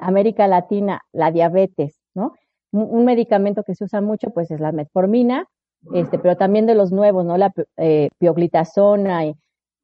América 0.00 0.48
Latina, 0.48 1.02
la 1.12 1.30
diabetes, 1.30 2.00
¿no? 2.14 2.34
Un 2.72 3.04
medicamento 3.04 3.62
que 3.62 3.74
se 3.74 3.84
usa 3.84 4.00
mucho, 4.00 4.30
pues, 4.30 4.50
es 4.50 4.60
la 4.60 4.72
metformina, 4.72 5.48
este, 5.94 6.18
pero 6.18 6.36
también 6.36 6.66
de 6.66 6.74
los 6.74 6.92
nuevos, 6.92 7.24
¿no? 7.24 7.36
La 7.36 7.52
eh, 7.76 8.10
pioglitazona 8.18 9.26
y 9.26 9.34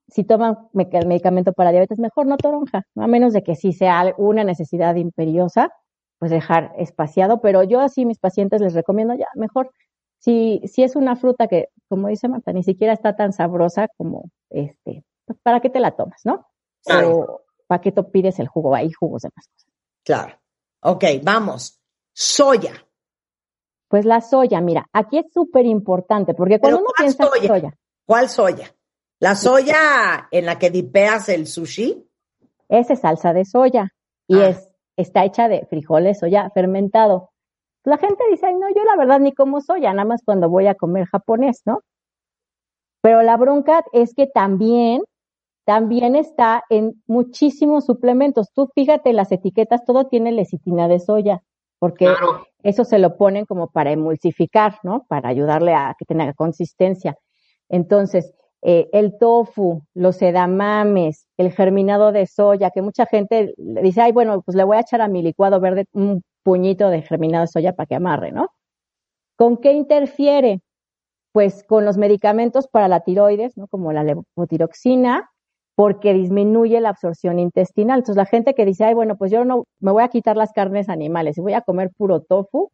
si 0.09 0.25
toman 0.25 0.69
medicamento 0.73 1.53
para 1.53 1.71
diabetes, 1.71 1.99
mejor 1.99 2.27
no 2.27 2.37
toronja, 2.37 2.85
a 2.97 3.07
menos 3.07 3.33
de 3.33 3.43
que 3.43 3.57
sí 3.57 3.73
sea 3.73 4.15
una 4.19 4.45
necesidad 4.45 4.95
imperiosa, 4.97 5.73
pues 6.19 6.31
dejar 6.31 6.73
espaciado, 6.77 7.41
pero 7.41 7.63
yo 7.63 7.81
así 7.81 8.05
mis 8.05 8.19
pacientes 8.19 8.61
les 8.61 8.75
recomiendo 8.75 9.15
ya, 9.15 9.27
mejor, 9.35 9.71
si, 10.19 10.61
si 10.67 10.83
es 10.83 10.97
una 10.97 11.17
fruta 11.17 11.49
que, 11.49 11.69
como 11.89 12.09
dice 12.09 12.29
Marta, 12.29 12.53
ni 12.53 12.63
siquiera 12.63 12.93
está 12.93 13.17
tan 13.17 13.33
sabrosa 13.33 13.89
como, 13.97 14.31
este, 14.51 15.05
pues, 15.25 15.39
¿para 15.43 15.61
qué 15.61 15.71
te 15.71 15.81
la 15.81 15.93
tomas, 15.93 16.21
no? 16.25 16.47
O, 16.87 17.41
¿para 17.67 17.81
qué 17.81 17.91
te 17.91 18.03
pides 18.05 18.39
el 18.39 18.49
jugo? 18.49 18.75
Hay 18.75 18.93
jugos 18.93 19.23
de 19.23 19.31
más 19.35 19.49
cosas. 19.49 19.73
Claro. 20.05 20.39
Ok, 20.83 21.05
vamos. 21.23 21.81
Soya. 22.13 22.73
Pues 23.93 24.07
la 24.07 24.23
soya, 24.23 24.63
mira, 24.63 24.89
aquí 24.95 25.19
es 25.19 25.31
súper 25.35 25.67
importante, 25.67 26.33
porque 26.33 26.59
cuando 26.59 26.79
uno 26.79 26.89
piensa 26.97 27.27
soya? 27.27 27.47
soya. 27.47 27.79
¿Cuál 28.07 28.31
soya? 28.31 28.75
¿La 29.21 29.35
soya 29.35 30.29
en 30.31 30.47
la 30.47 30.59
que 30.59 30.71
dipeas 30.71 31.29
el 31.29 31.47
sushi? 31.47 32.09
Esa 32.71 32.95
es 32.95 33.01
salsa 33.01 33.35
de 33.35 33.45
soya 33.45 33.91
y 34.27 34.39
ah. 34.39 34.49
es, 34.49 34.67
está 34.97 35.27
hecha 35.27 35.47
de 35.47 35.67
frijoles, 35.67 36.21
soya 36.21 36.49
fermentado. 36.55 37.33
La 37.85 37.99
gente 37.99 38.25
dice, 38.31 38.47
Ay, 38.47 38.55
no, 38.55 38.67
yo 38.71 38.83
la 38.83 38.97
verdad 38.97 39.21
ni 39.21 39.35
como 39.35 39.61
soya, 39.61 39.93
nada 39.93 40.09
más 40.09 40.23
cuando 40.25 40.49
voy 40.49 40.69
a 40.69 40.75
comer 40.75 41.05
japonés, 41.05 41.61
¿no? 41.67 41.83
Pero 43.03 43.21
la 43.21 43.37
bronca 43.37 43.85
es 43.93 44.15
que 44.15 44.27
también 44.27 45.03
también 45.67 46.17
está 46.17 46.65
en 46.71 47.03
muchísimos 47.07 47.85
suplementos. 47.85 48.55
Tú 48.55 48.71
fíjate 48.75 49.13
las 49.13 49.33
etiquetas, 49.33 49.85
todo 49.85 50.07
tiene 50.07 50.33
lecitina 50.33 50.89
de 50.89 50.99
soya, 50.99 51.43
porque 51.79 52.07
eso 52.63 52.85
se 52.85 52.99
lo 52.99 53.17
ponen 53.17 53.45
como 53.47 53.69
para 53.71 53.93
emulsificar, 53.93 54.79
¿no? 54.83 55.05
Para 55.09 55.29
ayudarle 55.29 55.75
a 55.75 55.95
que 55.99 56.05
tenga 56.05 56.33
consistencia. 56.35 57.17
Entonces, 57.69 58.33
eh, 58.63 58.89
el 58.93 59.19
tofu, 59.19 59.83
los 59.95 60.23
edamames, 60.23 61.27
el 61.37 61.51
germinado 61.53 62.13
de 62.13 62.27
soya, 62.27 62.71
que 62.71 62.83
mucha 62.83 63.07
gente 63.07 63.55
dice, 63.57 64.01
ay, 64.03 64.13
bueno, 64.13 64.41
pues 64.43 64.57
le 64.57 64.65
voy 64.65 64.77
a 64.77 64.81
echar 64.81 65.01
a 65.01 65.09
mi 65.09 65.23
licuado 65.23 65.59
verde 65.61 65.87
un 65.93 66.23
puñito 66.45 66.89
de 66.89 67.03
germinado 67.03 67.43
de 67.43 67.49
soya 67.49 67.73
para 67.75 67.87
que 67.87 67.97
amarre, 67.97 68.31
¿no? 68.31 68.49
¿Con 69.37 69.57
qué 69.57 69.73
interfiere? 69.73 70.61
Pues 71.33 71.65
con 71.65 71.85
los 71.85 71.97
medicamentos 71.97 72.69
para 72.69 72.89
la 72.89 73.01
tiroides, 73.01 73.57
¿no? 73.57 73.67
Como 73.67 73.93
la 73.93 74.05
levotiroxina, 74.05 75.31
porque 75.75 76.13
disminuye 76.13 76.81
la 76.81 76.91
absorción 76.91 77.39
intestinal. 77.39 78.01
Entonces 78.01 78.17
la 78.17 78.27
gente 78.27 78.55
que 78.55 78.65
dice, 78.65 78.85
ay, 78.85 78.95
bueno, 78.95 79.17
pues 79.17 79.31
yo 79.31 79.45
no 79.45 79.65
me 79.81 79.93
voy 79.93 80.03
a 80.03 80.09
quitar 80.09 80.37
las 80.37 80.53
carnes 80.53 80.89
animales 80.89 81.39
y 81.39 81.41
voy 81.41 81.55
a 81.55 81.63
comer 81.63 81.91
puro 81.97 82.21
tofu, 82.21 82.71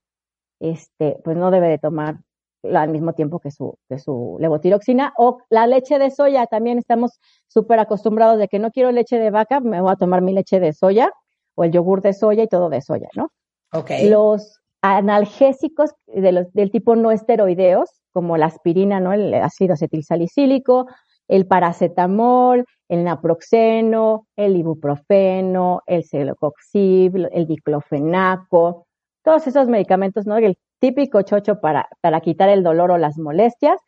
este, 0.61 1.19
pues 1.25 1.37
no 1.37 1.51
debe 1.51 1.69
de 1.69 1.79
tomar 1.79 2.19
al 2.65 2.89
mismo 2.89 3.13
tiempo 3.13 3.39
que 3.39 3.51
su, 3.51 3.79
que 3.89 3.99
su 3.99 4.37
levotiroxina. 4.41 5.13
O 5.17 5.39
la 5.49 5.67
leche 5.67 5.99
de 5.99 6.11
soya, 6.11 6.47
también 6.47 6.79
estamos 6.79 7.21
súper 7.47 7.79
acostumbrados 7.79 8.39
de 8.39 8.49
que 8.49 8.59
no 8.59 8.71
quiero 8.71 8.91
leche 8.91 9.19
de 9.19 9.31
vaca, 9.31 9.61
me 9.61 9.81
voy 9.81 9.93
a 9.93 9.97
tomar 9.97 10.23
mi 10.23 10.33
leche 10.33 10.61
de 10.61 10.73
soya. 10.73 11.13
o 11.55 11.65
el 11.65 11.73
yogur 11.73 12.03
de 12.03 12.13
soya 12.13 12.45
y 12.45 12.49
todo 12.49 12.69
de 12.69 12.81
soya, 12.81 13.09
¿no? 13.17 13.33
Ok. 13.73 13.91
Los 14.05 14.61
analgésicos 14.81 15.91
de 16.07 16.31
los, 16.33 16.53
del 16.53 16.71
tipo 16.71 16.95
no 16.95 17.11
esteroideos, 17.11 17.91
como 18.13 18.37
la 18.37 18.47
aspirina, 18.47 19.01
¿no? 19.01 19.13
El 19.13 19.35
ácido 19.35 19.75
acetilsalicílico, 19.75 20.87
el 21.27 21.47
paracetamol, 21.47 22.65
el 22.89 23.05
naproxeno, 23.05 24.27
el 24.37 24.57
ibuprofeno, 24.57 25.83
el 25.87 26.05
celocoxib, 26.05 27.29
el 27.33 27.47
diclofenaco, 27.47 28.87
todos 29.23 29.47
esos 29.47 29.69
medicamentos, 29.69 30.27
¿no? 30.27 30.37
El 30.39 30.57
típico 30.79 31.23
chocho 31.23 31.61
para, 31.61 31.89
para 32.01 32.21
quitar 32.21 32.49
el 32.49 32.63
dolor 32.63 32.91
o 32.91 32.99
las 32.99 33.19
molestias, 33.19 33.81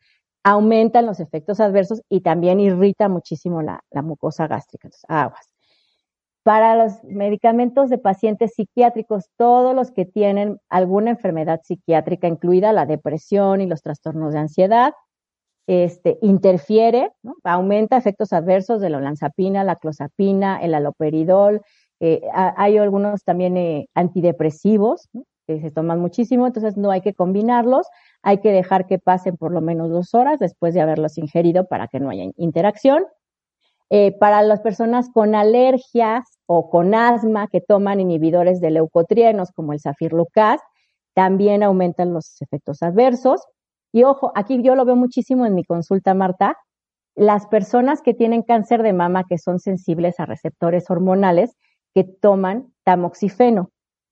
aumentan 0.43 1.05
los 1.05 1.19
efectos 1.19 1.59
adversos 1.59 2.01
y 2.09 2.21
también 2.21 2.59
irrita 2.59 3.09
muchísimo 3.09 3.61
la, 3.61 3.83
la 3.91 4.01
mucosa 4.01 4.47
gástrica. 4.47 4.87
Entonces, 4.87 5.05
aguas. 5.07 5.51
Para 6.43 6.75
los 6.75 7.03
medicamentos 7.03 7.89
de 7.89 7.99
pacientes 7.99 8.53
psiquiátricos, 8.55 9.29
todos 9.37 9.75
los 9.75 9.91
que 9.91 10.05
tienen 10.05 10.57
alguna 10.69 11.11
enfermedad 11.11 11.61
psiquiátrica, 11.63 12.27
incluida 12.27 12.73
la 12.73 12.87
depresión 12.87 13.61
y 13.61 13.67
los 13.67 13.83
trastornos 13.83 14.33
de 14.33 14.39
ansiedad, 14.39 14.93
este, 15.71 16.17
interfiere, 16.21 17.11
aumenta 17.43 17.97
efectos 17.97 18.33
adversos 18.33 18.81
de 18.81 18.89
la 18.89 18.97
olanzapina, 18.97 19.63
la 19.63 19.77
clozapina, 19.77 20.61
el 20.61 20.73
aloperidol. 20.73 21.61
Eh, 21.99 22.21
hay 22.33 22.77
algunos 22.77 23.23
también 23.23 23.55
eh, 23.55 23.87
antidepresivos 23.93 25.07
que 25.47 25.61
se 25.61 25.71
toman 25.71 25.99
muchísimo, 25.99 26.45
entonces 26.45 26.75
no 26.77 26.91
hay 26.91 27.01
que 27.01 27.13
combinarlos, 27.13 27.87
hay 28.21 28.39
que 28.39 28.51
dejar 28.51 28.85
que 28.85 28.99
pasen 28.99 29.37
por 29.37 29.51
lo 29.51 29.61
menos 29.61 29.89
dos 29.89 30.13
horas 30.13 30.39
después 30.39 30.73
de 30.73 30.81
haberlos 30.81 31.17
ingerido 31.17 31.65
para 31.67 31.87
que 31.87 31.99
no 31.99 32.09
haya 32.09 32.25
interacción. 32.35 33.05
Eh, 33.89 34.13
para 34.17 34.41
las 34.41 34.61
personas 34.61 35.09
con 35.13 35.35
alergias 35.35 36.23
o 36.45 36.69
con 36.69 36.95
asma 36.95 37.47
que 37.47 37.59
toman 37.59 37.99
inhibidores 37.99 38.61
de 38.61 38.71
leucotrienos 38.71 39.51
como 39.51 39.73
el 39.73 39.79
safirlucas, 39.79 40.61
también 41.13 41.61
aumentan 41.61 42.13
los 42.13 42.41
efectos 42.41 42.81
adversos. 42.83 43.41
Y 43.91 44.03
ojo, 44.03 44.31
aquí 44.35 44.61
yo 44.63 44.75
lo 44.75 44.85
veo 44.85 44.95
muchísimo 44.95 45.45
en 45.45 45.55
mi 45.55 45.63
consulta, 45.63 46.13
Marta, 46.13 46.57
las 47.15 47.47
personas 47.47 48.01
que 48.01 48.13
tienen 48.13 48.41
cáncer 48.41 48.83
de 48.83 48.93
mama 48.93 49.25
que 49.27 49.37
son 49.37 49.59
sensibles 49.59 50.19
a 50.19 50.25
receptores 50.25 50.89
hormonales 50.89 51.57
que 51.93 52.03
toman 52.03 52.73
tamoxifeno, 52.83 53.69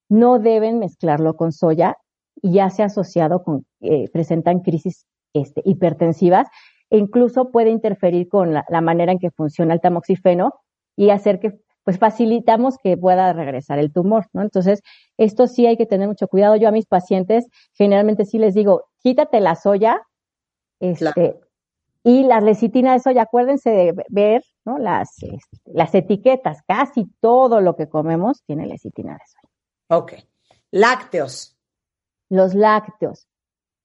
no 0.10 0.40
deben 0.40 0.80
mezclarlo 0.80 1.36
con 1.36 1.52
soya 1.52 1.96
y 2.42 2.54
ya 2.54 2.70
se 2.70 2.84
ha 2.84 2.88
asociado 2.88 3.44
con, 3.44 3.66
eh, 3.82 4.10
presentan 4.12 4.60
crisis 4.60 5.06
este, 5.34 5.62
hipertensivas 5.64 6.48
e 6.90 6.98
incluso 6.98 7.52
puede 7.52 7.70
interferir 7.70 8.28
con 8.28 8.54
la, 8.54 8.82
manera 8.82 9.12
en 9.12 9.20
que 9.20 9.32
funciona 9.32 9.74
el 9.74 9.82
tamoxifeno 9.82 10.54
y 10.98 11.12
hacer 11.12 11.40
que 11.40 11.60
pues 11.84 11.98
facilitamos 11.98 12.76
que 12.84 12.98
pueda 12.98 13.32
regresar 13.34 13.80
el 13.80 13.92
tumor, 13.92 14.28
¿no? 14.34 14.42
Entonces, 14.42 14.82
esto 15.18 15.48
sí 15.48 15.66
hay 15.66 15.78
que 15.78 15.86
tener 15.86 16.08
mucho 16.08 16.28
cuidado. 16.28 16.56
Yo 16.56 16.68
a 16.68 16.72
mis 16.72 16.86
pacientes 16.86 17.48
generalmente 17.74 18.26
sí 18.26 18.38
les 18.38 18.54
digo, 18.54 18.84
quítate 19.00 19.40
la 19.40 19.56
soya, 19.56 20.02
este, 20.80 21.40
y 22.04 22.24
la 22.24 22.40
lecitina 22.40 22.94
de 22.94 23.00
soya, 23.00 23.24
acuérdense 23.24 23.70
de 23.70 24.06
ver, 24.10 24.44
¿no? 24.66 24.78
Las, 24.78 25.22
este, 25.22 25.58
las 25.66 25.94
etiquetas, 25.94 26.62
casi 26.68 27.06
todo 27.20 27.60
lo 27.62 27.76
que 27.76 27.90
comemos 27.90 28.44
tiene 28.46 28.66
lecitina 28.66 29.14
de 29.14 29.20
soya. 29.26 30.02
Ok. 30.02 30.14
Lácteos. 30.72 31.58
Los 32.30 32.54
lácteos. 32.54 33.28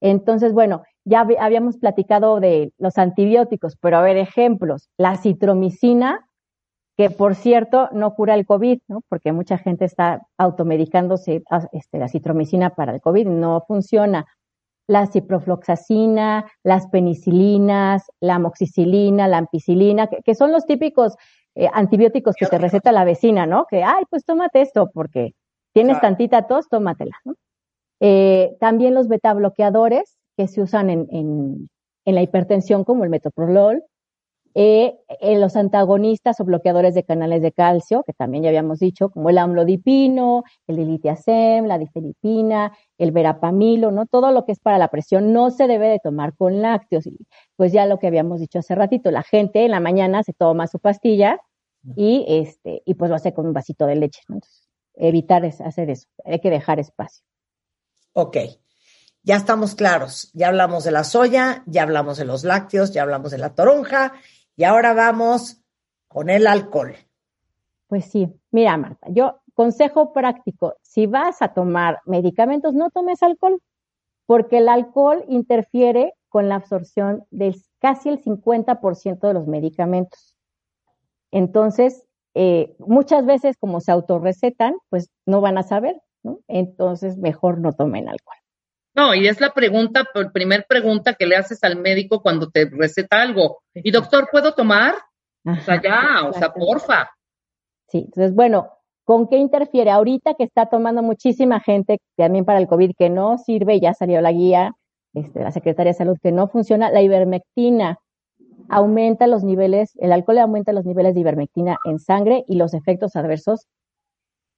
Entonces, 0.01 0.53
bueno, 0.53 0.83
ya 1.05 1.27
habíamos 1.41 1.79
platicado 1.79 2.41
de 2.41 2.73
los 2.79 2.99
antibióticos, 2.99 3.77
pero 3.77 3.97
a 3.97 4.03
ver, 4.03 4.17
ejemplos. 4.17 4.89
La 4.97 5.17
citromicina, 5.17 6.29
que 6.97 7.11
por 7.11 7.35
cierto 7.35 7.89
no 7.93 8.15
cura 8.15 8.35
el 8.35 8.47
COVID, 8.47 8.81
¿no? 8.87 9.01
Porque 9.09 9.33
mucha 9.33 9.59
gente 9.59 9.85
está 9.85 10.27
automedicándose 10.39 11.43
ah, 11.51 11.67
este, 11.73 11.99
la 11.99 12.09
citromicina 12.09 12.71
para 12.71 12.95
el 12.95 13.01
COVID, 13.01 13.27
no 13.27 13.65
funciona. 13.67 14.27
La 14.87 15.07
ciprofloxacina, 15.07 16.45
las 16.63 16.87
penicilinas, 16.89 18.05
la 18.21 18.37
amoxicilina, 18.37 19.29
la 19.29 19.39
ampicilina, 19.39 20.09
que, 20.09 20.35
son 20.35 20.53
los 20.53 20.67
típicos 20.67 21.15
eh, 21.55 21.69
antibióticos 21.73 22.35
que 22.37 22.47
te 22.47 22.59
receta 22.59 22.93
la 22.93 23.05
vecina, 23.05 23.47
¿no? 23.47 23.67
Que, 23.69 23.83
ay, 23.83 24.05
pues 24.11 24.25
tómate 24.25 24.61
esto 24.61 24.91
porque 24.93 25.35
tienes 25.73 26.01
tantita 26.01 26.47
tos, 26.47 26.69
tómatela, 26.69 27.17
¿no? 27.25 27.35
Eh, 28.01 28.57
también 28.61 28.95
los 28.95 29.09
beta 29.09 29.33
bloqueadores, 29.33 30.19
que 30.37 30.49
se 30.49 30.61
usan 30.61 30.91
en, 30.91 31.07
en, 31.11 31.69
la 32.15 32.23
hipertensión 32.23 32.85
como 32.85 33.05
el 33.05 33.11
metoprolol, 33.11 33.83
eh, 34.57 34.95
en 35.21 35.41
los 35.41 35.57
antagonistas 35.57 36.39
o 36.39 36.45
bloqueadores 36.45 36.95
de 36.95 37.03
canales 37.03 37.43
de 37.43 37.51
calcio, 37.51 38.05
que 38.05 38.13
también 38.13 38.45
ya 38.45 38.51
habíamos 38.51 38.79
dicho, 38.79 39.11
como 39.11 39.31
el 39.31 39.39
amlodipino, 39.39 40.45
el 40.69 40.77
dilitiazem, 40.77 41.67
la 41.67 41.77
difenipina, 41.77 42.73
el 42.97 43.11
verapamilo, 43.11 43.91
¿no? 43.91 44.07
Todo 44.07 44.31
lo 44.31 44.45
que 44.45 44.53
es 44.53 44.61
para 44.61 44.79
la 44.79 44.89
presión 44.89 45.33
no 45.33 45.51
se 45.51 45.67
debe 45.67 45.89
de 45.89 45.99
tomar 45.99 46.37
con 46.37 46.63
lácteos. 46.63 47.09
Pues 47.57 47.73
ya 47.73 47.85
lo 47.87 47.99
que 47.99 48.07
habíamos 48.07 48.39
dicho 48.39 48.61
hace 48.61 48.77
ratito, 48.77 49.11
la 49.11 49.25
gente 49.25 49.65
en 49.65 49.73
la 49.73 49.81
mañana 49.81 50.23
se 50.23 50.33
toma 50.33 50.69
su 50.69 50.79
pastilla 50.79 51.41
y 51.97 52.25
este, 52.29 52.83
y 52.87 52.95
pues 52.95 53.11
lo 53.11 53.17
hace 53.17 53.35
con 53.35 53.47
un 53.47 53.53
vasito 53.53 53.87
de 53.87 53.97
leche, 53.97 54.23
Entonces, 54.29 54.69
evitar 54.95 55.45
hacer 55.45 55.91
eso, 55.91 56.09
hay 56.25 56.39
que 56.39 56.51
dejar 56.51 56.79
espacio. 56.79 57.25
Ok 58.13 58.37
ya 59.25 59.37
estamos 59.37 59.75
claros. 59.75 60.31
Ya 60.35 60.49
hablamos 60.49 60.85
de 60.85 60.91
la 60.91 61.03
soya, 61.03 61.65
ya 61.67 61.83
hablamos 61.83 62.19
de 62.19 62.27
los 62.27 62.45
lácteos, 62.45 62.93
ya 62.93 63.03
hablamos 63.03 63.31
de 63.33 63.39
la 63.39 63.55
toronja 63.55 64.13
y 64.57 64.65
ahora 64.65 64.93
vamos 64.93 65.63
con 66.09 66.31
el 66.31 66.47
alcohol. 66.47 66.95
Pues 67.89 68.07
sí, 68.07 68.33
mira 68.51 68.77
Marta, 68.77 69.09
yo 69.11 69.41
consejo 69.55 70.13
práctico, 70.13 70.75
si 70.83 71.07
vas 71.07 71.43
a 71.43 71.49
tomar 71.55 72.01
medicamentos, 72.07 72.75
no 72.75 72.91
tomes 72.91 73.23
alcohol, 73.23 73.61
porque 74.27 74.59
el 74.59 74.69
alcohol 74.69 75.25
interfiere 75.29 76.15
con 76.29 76.49
la 76.49 76.57
absorción 76.57 77.25
de 77.31 77.55
casi 77.79 78.09
el 78.09 78.23
50% 78.23 79.29
de 79.29 79.35
los 79.35 79.47
medicamentos. 79.47 80.35
Entonces, 81.31 82.05
eh, 82.35 82.75
muchas 82.79 83.27
veces 83.27 83.57
como 83.57 83.81
se 83.81 83.93
autorrecetan, 83.93 84.75
pues 84.89 85.11
no 85.27 85.41
van 85.41 85.59
a 85.59 85.63
saber, 85.63 86.01
¿no? 86.23 86.41
Entonces, 86.49 87.17
mejor 87.17 87.59
no 87.59 87.73
tomen 87.73 88.09
alcohol. 88.09 88.37
No, 88.95 89.15
y 89.15 89.27
es 89.27 89.41
la 89.41 89.53
pregunta, 89.53 90.05
la 90.15 90.31
primer 90.31 90.67
pregunta 90.69 91.15
que 91.15 91.27
le 91.27 91.37
haces 91.37 91.63
al 91.65 91.77
médico 91.77 92.23
cuando 92.23 92.51
te 92.51 92.71
receta 92.71 93.23
algo. 93.23 93.63
Y 93.75 93.91
doctor, 93.91 94.29
¿puedo 94.31 94.55
tomar? 94.55 94.95
o 95.45 95.57
sea, 95.57 95.83
ya, 95.83 96.27
o 96.29 96.33
sea, 96.33 96.53
porfa. 96.53 97.11
Sí, 97.89 97.99
entonces, 97.99 98.35
bueno, 98.35 98.71
¿con 99.05 99.29
qué 99.29 99.37
interfiere? 99.37 99.91
Ahorita 99.91 100.35
que 100.35 100.45
está 100.45 100.67
tomando 100.67 101.03
muchísima 101.03 101.61
gente 101.61 101.99
también 102.17 102.45
para 102.45 102.59
el 102.59 102.67
COVID 102.67 102.93
que 102.97 103.11
no 103.11 103.37
sirve, 103.39 103.81
ya 103.81 103.93
salió 103.93 104.21
la 104.21 104.33
guía 104.33 104.73
este, 105.15 105.41
la 105.41 105.53
Secretaría 105.53 105.93
de 105.93 105.99
Salud 105.99 106.19
que 106.21 106.33
no 106.33 106.49
funciona, 106.49 106.91
la 106.91 107.01
ivermectina 107.01 107.99
aumenta 108.69 109.27
los 109.29 109.45
niveles, 109.45 109.93
el 109.99 110.13
alcohol 110.13 110.39
aumenta 110.39 110.73
los 110.73 110.85
niveles 110.85 111.15
de 111.15 111.21
ivermectina 111.21 111.79
en 111.85 112.01
sangre 112.01 112.45
y 112.49 112.57
los 112.57 112.75
efectos 112.75 113.15
adversos, 113.15 113.69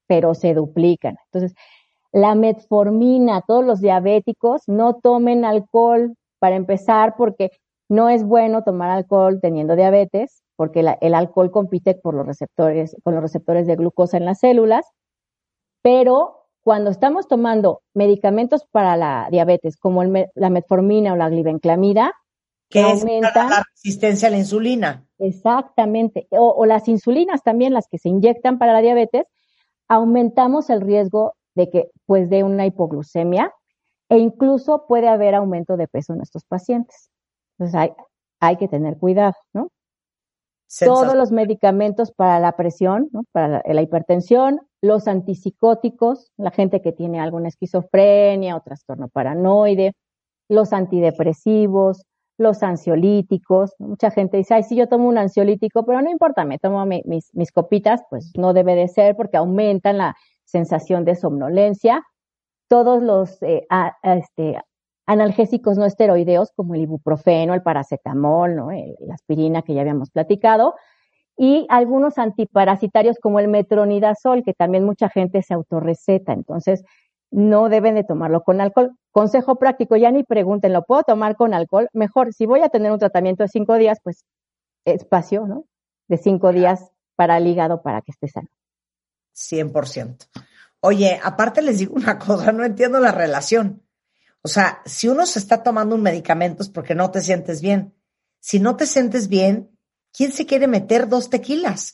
pero 0.07 0.35
se 0.35 0.55
duplican. 0.55 1.17
Entonces, 1.27 1.55
la 2.13 2.35
metformina, 2.35 3.43
todos 3.47 3.65
los 3.65 3.81
diabéticos 3.81 4.63
no 4.67 4.95
tomen 4.95 5.45
alcohol 5.45 6.15
para 6.39 6.57
empezar 6.57 7.15
porque 7.17 7.51
no 7.89 8.09
es 8.09 8.25
bueno 8.25 8.63
tomar 8.63 8.91
alcohol 8.91 9.41
teniendo 9.41 9.77
diabetes 9.77 10.43
porque 10.57 10.85
el 11.01 11.15
alcohol 11.15 11.51
compite 11.51 11.95
por 11.95 12.15
los 12.15 12.27
receptores, 12.27 12.97
con 13.05 13.15
los 13.15 13.23
receptores 13.23 13.67
de 13.67 13.77
glucosa 13.77 14.17
en 14.17 14.25
las 14.25 14.41
células, 14.41 14.87
pero 15.83 16.49
cuando 16.63 16.91
estamos 16.91 17.29
tomando 17.29 17.83
medicamentos 17.95 18.67
para 18.73 18.97
la 18.97 19.29
diabetes, 19.31 19.77
como 19.77 20.03
la 20.03 20.51
metformina 20.51 21.13
o 21.13 21.17
la 21.17 21.29
glibenclamida, 21.29 22.13
que 22.69 22.81
aumenta 22.81 23.49
la 23.49 23.63
resistencia 23.71 24.27
a 24.27 24.31
la 24.33 24.39
insulina. 24.39 25.07
Exactamente, 25.19 26.27
o, 26.31 26.49
o, 26.49 26.67
las 26.67 26.89
insulinas 26.89 27.45
también, 27.45 27.73
las 27.73 27.87
que 27.87 27.99
se 27.99 28.09
inyectan 28.09 28.59
para 28.59 28.73
la 28.73 28.81
diabetes, 28.81 29.27
aumentamos 29.87 30.69
el 30.71 30.81
riesgo 30.81 31.35
de 31.57 31.71
que 31.71 31.91
pues 32.05 32.31
de 32.31 32.45
una 32.45 32.67
hipoglucemia 32.67 33.53
e 34.09 34.19
incluso 34.19 34.87
puede 34.87 35.09
haber 35.09 35.35
aumento 35.35 35.77
de 35.77 35.89
peso 35.89 36.13
en 36.13 36.21
estos 36.21 36.45
pacientes. 36.45 37.11
Entonces 37.59 37.75
hay, 37.75 37.93
hay 38.41 38.57
que 38.57 38.69
tener 38.69 38.99
cuidado, 38.99 39.35
¿no? 39.53 39.71
Todos 40.81 41.15
los 41.15 41.31
medicamentos 41.31 42.11
para 42.11 42.41
la 42.41 42.57
presión, 42.57 43.09
¿no? 43.13 43.23
para 43.31 43.63
la, 43.65 43.83
hipertensión, 43.83 44.61
los 44.83 45.07
antipsicóticos, 45.07 46.33
la 46.37 46.51
gente 46.51 46.83
que 46.83 46.93
tiene 46.93 47.21
alguna 47.21 47.49
esquizofrenia 47.49 48.57
o 48.57 48.61
trastorno 48.63 49.07
paranoide, 49.09 49.93
los 50.49 50.73
antidepresivos, 50.73 52.03
los 52.37 52.65
ansiolíticos. 52.65 53.75
Mucha 53.79 54.11
gente 54.11 54.39
dice, 54.39 54.55
ay, 54.55 54.65
sí, 54.65 54.75
yo 54.75 54.89
tomo 54.89 55.09
un 55.09 55.19
ansiolítico, 55.19 55.87
pero 55.87 56.03
no 56.03 56.11
importa, 56.11 56.45
me 56.45 56.59
tomo 56.59 56.85
mis, 56.85 57.33
mis 57.33 57.53
copitas, 57.53 58.03
pues 58.11 58.33
no 58.37 58.53
debe 58.53 58.75
de 58.75 58.89
ser 58.89 59.15
porque 59.15 59.37
aumentan 59.37 59.99
la 59.99 60.17
sensación 60.47 61.05
de 61.05 61.15
somnolencia. 61.15 62.03
Todos 62.69 63.03
los 63.03 63.43
eh, 63.43 63.67
este, 64.03 64.59
analgésicos 65.07 65.77
no 65.77 65.85
esteroideos, 65.85 66.53
como 66.57 66.75
el 66.75 66.83
ibuprofeno, 66.83 67.55
el 67.55 67.63
paracetamol, 67.63 68.57
¿no? 68.57 68.71
la 68.71 69.15
aspirina 69.15 69.63
que 69.63 69.75
ya 69.75 69.83
habíamos 69.83 70.11
platicado. 70.11 70.75
y 71.39 71.67
algunos 71.69 72.17
antiparasitarios 72.19 73.19
como 73.21 73.41
el 73.41 73.49
metronidazol, 73.49 74.43
que 74.43 74.55
también 74.55 74.85
mucha 74.85 75.11
gente 75.11 75.43
se 75.43 75.53
autorreceta. 75.53 76.33
Entonces, 76.33 76.83
no 77.31 77.69
deben 77.69 77.95
de 77.95 78.05
tomarlo 78.05 78.43
con 78.43 78.61
alcohol. 78.61 78.93
Consejo 79.11 79.57
práctico, 79.57 79.97
ya 79.97 80.11
ni 80.11 80.25
pregunten, 80.25 80.73
¿lo 80.73 80.83
puedo 80.85 81.03
tomar 81.03 81.37
con 81.37 81.53
alcohol? 81.55 81.89
Mejor, 81.93 82.33
si 82.33 82.47
voy 82.47 82.63
a 82.63 82.71
tener 82.71 82.91
un 82.93 82.99
tratamiento 82.99 83.43
de 83.43 83.49
cinco 83.49 83.75
días, 83.77 83.99
pues 84.03 84.25
espacio, 84.87 85.47
¿no? 85.47 85.65
De 86.09 86.17
cinco 86.17 86.53
días 86.53 86.91
para 87.17 87.39
el 87.39 87.47
hígado 87.47 87.83
para 87.83 88.03
que 88.03 88.13
esté 88.13 88.29
sano. 88.29 88.49
100%. 89.37 90.29
Oye, 90.81 91.21
aparte 91.23 91.63
les 91.63 91.79
digo 91.79 91.95
una 91.95 92.19
cosa, 92.19 92.53
no 92.53 92.65
entiendo 92.65 92.99
la 92.99 93.13
relación. 93.13 93.83
O 94.43 94.49
sea, 94.49 94.81
si 94.85 95.09
uno 95.09 95.27
se 95.27 95.39
está 95.39 95.63
tomando 95.63 95.95
un 95.95 96.03
medicamento 96.03 96.63
es 96.63 96.69
porque 96.69 96.95
no 96.95 97.11
te 97.11 97.21
sientes 97.21 97.61
bien. 97.61 97.95
Si 98.41 98.61
no 98.61 98.77
te 98.77 98.87
sientes 98.87 99.29
bien, 99.29 99.77
¿quién 100.13 100.33
se 100.33 100.47
quiere 100.47 100.69
meter 100.69 101.09
dos 101.09 101.29
tequilas? 101.29 101.93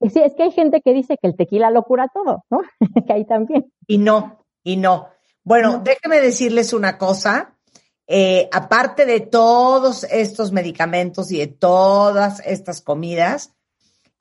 Sí, 0.00 0.20
es 0.20 0.34
que 0.34 0.42
hay 0.42 0.50
gente 0.50 0.80
que 0.80 0.92
dice 0.92 1.16
que 1.20 1.28
el 1.28 1.36
tequila 1.36 1.70
lo 1.70 1.84
cura 1.84 2.10
todo, 2.12 2.44
¿no? 2.50 2.60
que 3.06 3.12
ahí 3.12 3.24
también. 3.24 3.72
Y 3.86 3.98
no, 3.98 4.44
y 4.64 4.76
no. 4.76 5.08
Bueno, 5.44 5.80
déjenme 5.84 6.20
decirles 6.20 6.72
una 6.72 6.98
cosa. 6.98 7.56
Eh, 8.08 8.48
aparte 8.52 9.06
de 9.06 9.20
todos 9.20 10.04
estos 10.04 10.50
medicamentos 10.50 11.30
y 11.30 11.38
de 11.38 11.46
todas 11.46 12.40
estas 12.44 12.80
comidas, 12.80 13.54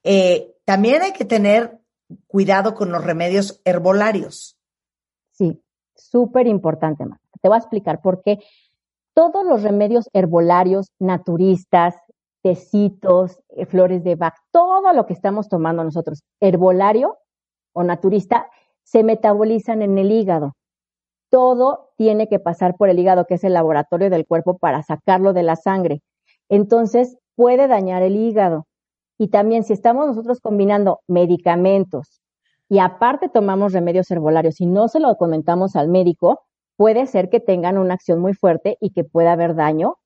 eh, 0.04 0.54
también 0.65 1.01
hay 1.01 1.13
que 1.13 1.25
tener 1.25 1.81
cuidado 2.28 2.74
con 2.74 2.91
los 2.91 3.04
remedios 3.04 3.62
herbolarios. 3.65 4.58
Sí, 5.32 5.62
súper 5.95 6.47
importante, 6.47 7.06
Marta. 7.06 7.24
Te 7.41 7.47
voy 7.47 7.56
a 7.56 7.60
explicar 7.60 8.02
por 8.02 8.21
qué 8.21 8.39
todos 9.13 9.45
los 9.45 9.63
remedios 9.63 10.10
herbolarios, 10.13 10.91
naturistas, 11.00 11.95
tecitos, 12.41 13.39
eh, 13.50 13.65
flores 13.65 14.04
de 14.04 14.15
Bach, 14.15 14.36
todo 14.52 14.93
lo 14.93 15.06
que 15.06 15.13
estamos 15.13 15.50
tomando 15.50 15.84
nosotros, 15.84 16.24
herbolario 16.39 17.17
o 17.74 17.84
naturista, 17.84 18.50
se 18.84 19.04
metabolizan 19.04 19.82
en 19.82 19.97
el 19.97 20.12
hígado. 20.12 20.56
Todo 21.30 21.93
tiene 21.97 22.28
que 22.28 22.39
pasar 22.39 22.76
por 22.76 22.89
el 22.89 23.00
hígado, 23.00 23.26
que 23.26 23.36
es 23.36 23.43
el 23.43 23.54
laboratorio 23.54 24.10
del 24.10 24.26
cuerpo, 24.26 24.58
para 24.58 24.84
sacarlo 24.84 25.34
de 25.34 25.43
la 25.43 25.56
sangre. 25.56 26.02
Entonces, 26.50 27.17
puede 27.36 27.67
dañar 27.67 28.04
el 28.04 28.15
hígado. 28.15 28.65
Y 29.21 29.27
también 29.27 29.63
si 29.63 29.73
estamos 29.73 30.07
nosotros 30.07 30.39
combinando 30.39 31.01
medicamentos 31.07 32.23
y 32.67 32.79
aparte 32.79 33.29
tomamos 33.29 33.71
remedios 33.71 34.10
herbolarios 34.10 34.60
y 34.60 34.65
no 34.65 34.88
se 34.88 34.99
lo 34.99 35.15
comentamos 35.15 35.75
al 35.75 35.89
médico, 35.89 36.41
puede 36.75 37.05
ser 37.05 37.29
que 37.29 37.39
tengan 37.39 37.77
una 37.77 37.93
acción 37.93 38.19
muy 38.19 38.34
fuerte 38.34 38.77
y 38.81 38.89
que 38.89 39.03
pueda 39.03 39.34
haber 39.34 39.53
daño 39.53 39.97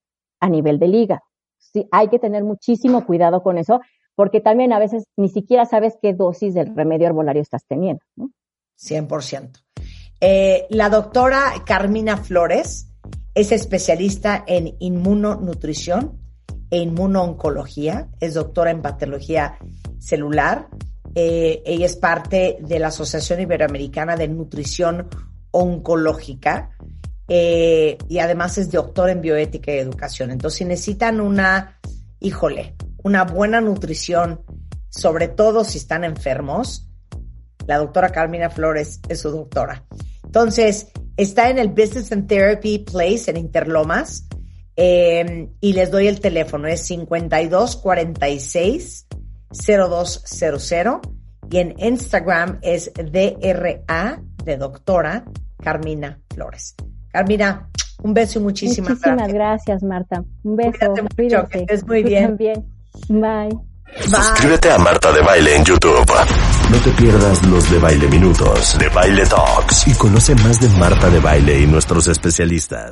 a 0.42 0.50
nivel 0.50 0.80
del 0.80 0.96
hígado. 0.96 1.22
Sí, 1.58 1.88
hay 1.94 2.10
que 2.10 2.20
tener 2.20 2.44
muchísimo 2.44 3.06
cuidado 3.06 3.42
con 3.42 3.58
eso, 3.58 3.80
porque 4.16 4.42
también 4.42 4.74
a 4.74 4.80
veces 4.80 5.06
ni 5.16 5.30
siquiera 5.30 5.66
sabes 5.66 5.98
qué 6.02 6.14
dosis 6.14 6.54
del 6.54 6.76
remedio 6.76 7.08
herbolario 7.08 7.42
estás 7.42 7.66
teniendo. 7.66 8.04
¿no? 8.18 8.32
100%. 8.78 9.64
Eh, 10.20 10.68
la 10.70 10.90
doctora 10.90 11.54
Carmina 11.66 12.18
Flores 12.18 12.92
es 13.34 13.54
especialista 13.54 14.44
en 14.46 14.76
inmunonutrición 14.80 16.25
e 16.70 16.78
inmunooncología, 16.78 18.10
es 18.20 18.34
doctora 18.34 18.72
en 18.72 18.82
patología 18.82 19.58
celular. 20.00 20.68
Eh, 21.14 21.62
ella 21.66 21.86
es 21.86 21.96
parte 21.96 22.58
de 22.62 22.80
la 22.80 22.88
Asociación 22.88 23.40
Iberoamericana 23.40 24.16
de 24.16 24.28
Nutrición 24.28 25.08
Oncológica 25.52 26.72
eh, 27.28 27.98
y 28.08 28.20
además 28.20 28.58
es 28.58 28.72
doctora 28.72 29.12
en 29.12 29.22
bioética 29.22 29.74
y 29.74 29.78
educación. 29.78 30.32
Entonces, 30.32 30.60
si 30.60 30.66
necesitan 30.66 31.22
una, 31.22 31.80
híjole, 32.20 32.76
una 33.04 33.24
buena 33.24 33.62
nutrición, 33.62 34.42
sobre 34.90 35.28
todo 35.28 35.64
si 35.64 35.78
están 35.78 36.04
enfermos, 36.04 36.90
la 37.68 37.78
doctora 37.78 38.10
Carmina 38.10 38.50
Flores 38.50 39.00
es 39.10 39.22
su 39.22 39.32
doctora. 39.32 39.86
Entonces, 40.24 40.88
está 41.18 41.50
en 41.50 41.58
el 41.58 41.70
Business 41.70 42.12
and 42.12 42.28
Therapy 42.28 42.80
Place 42.80 43.32
en 43.32 43.38
Interlomas 43.38 44.28
eh, 44.76 45.50
y 45.62 45.74
les 45.74 45.92
doy 45.92 46.08
el 46.08 46.20
teléfono, 46.20 46.68
es 46.68 46.82
5246 46.82 49.06
0200 49.52 51.02
y 51.50 51.58
en 51.58 51.76
Instagram 51.78 52.60
es 52.62 52.92
DRA 52.94 54.22
de 54.44 54.58
doctora 54.58 55.26
Carmina 55.64 56.20
Flores. 56.34 56.76
Carmina, 57.12 57.70
un 58.04 58.14
beso 58.14 58.40
y 58.40 58.44
muchísimas, 58.44 58.92
muchísimas 58.92 59.32
gracias. 59.32 59.84
Marta. 59.84 60.24
Un 60.44 60.56
beso. 60.56 60.94
Cuídate 61.16 61.50
que 61.50 61.60
estés 61.60 61.88
muy 61.88 62.04
bien. 62.04 62.38
Bye. 62.38 62.64
Bye. 63.10 63.60
Suscríbete 64.08 64.72
a 64.72 64.78
Marta 64.78 65.12
de 65.14 65.22
Baile 65.22 65.56
en 65.56 65.64
YouTube. 65.64 66.12
No 66.72 66.78
te 66.80 66.92
pierdas 66.92 67.46
los 67.46 67.72
de 67.72 67.80
Baile 67.80 68.08
Minutos, 68.08 68.78
de 68.78 68.90
Baile 68.90 69.26
Talks 69.26 69.88
y 69.88 69.94
conoce 69.94 70.36
más 70.36 70.60
de 70.60 70.68
Marta 70.78 71.10
de 71.10 71.20
Baile 71.20 71.62
y 71.62 71.68
nuestros 71.68 72.08
especialistas. 72.08 72.92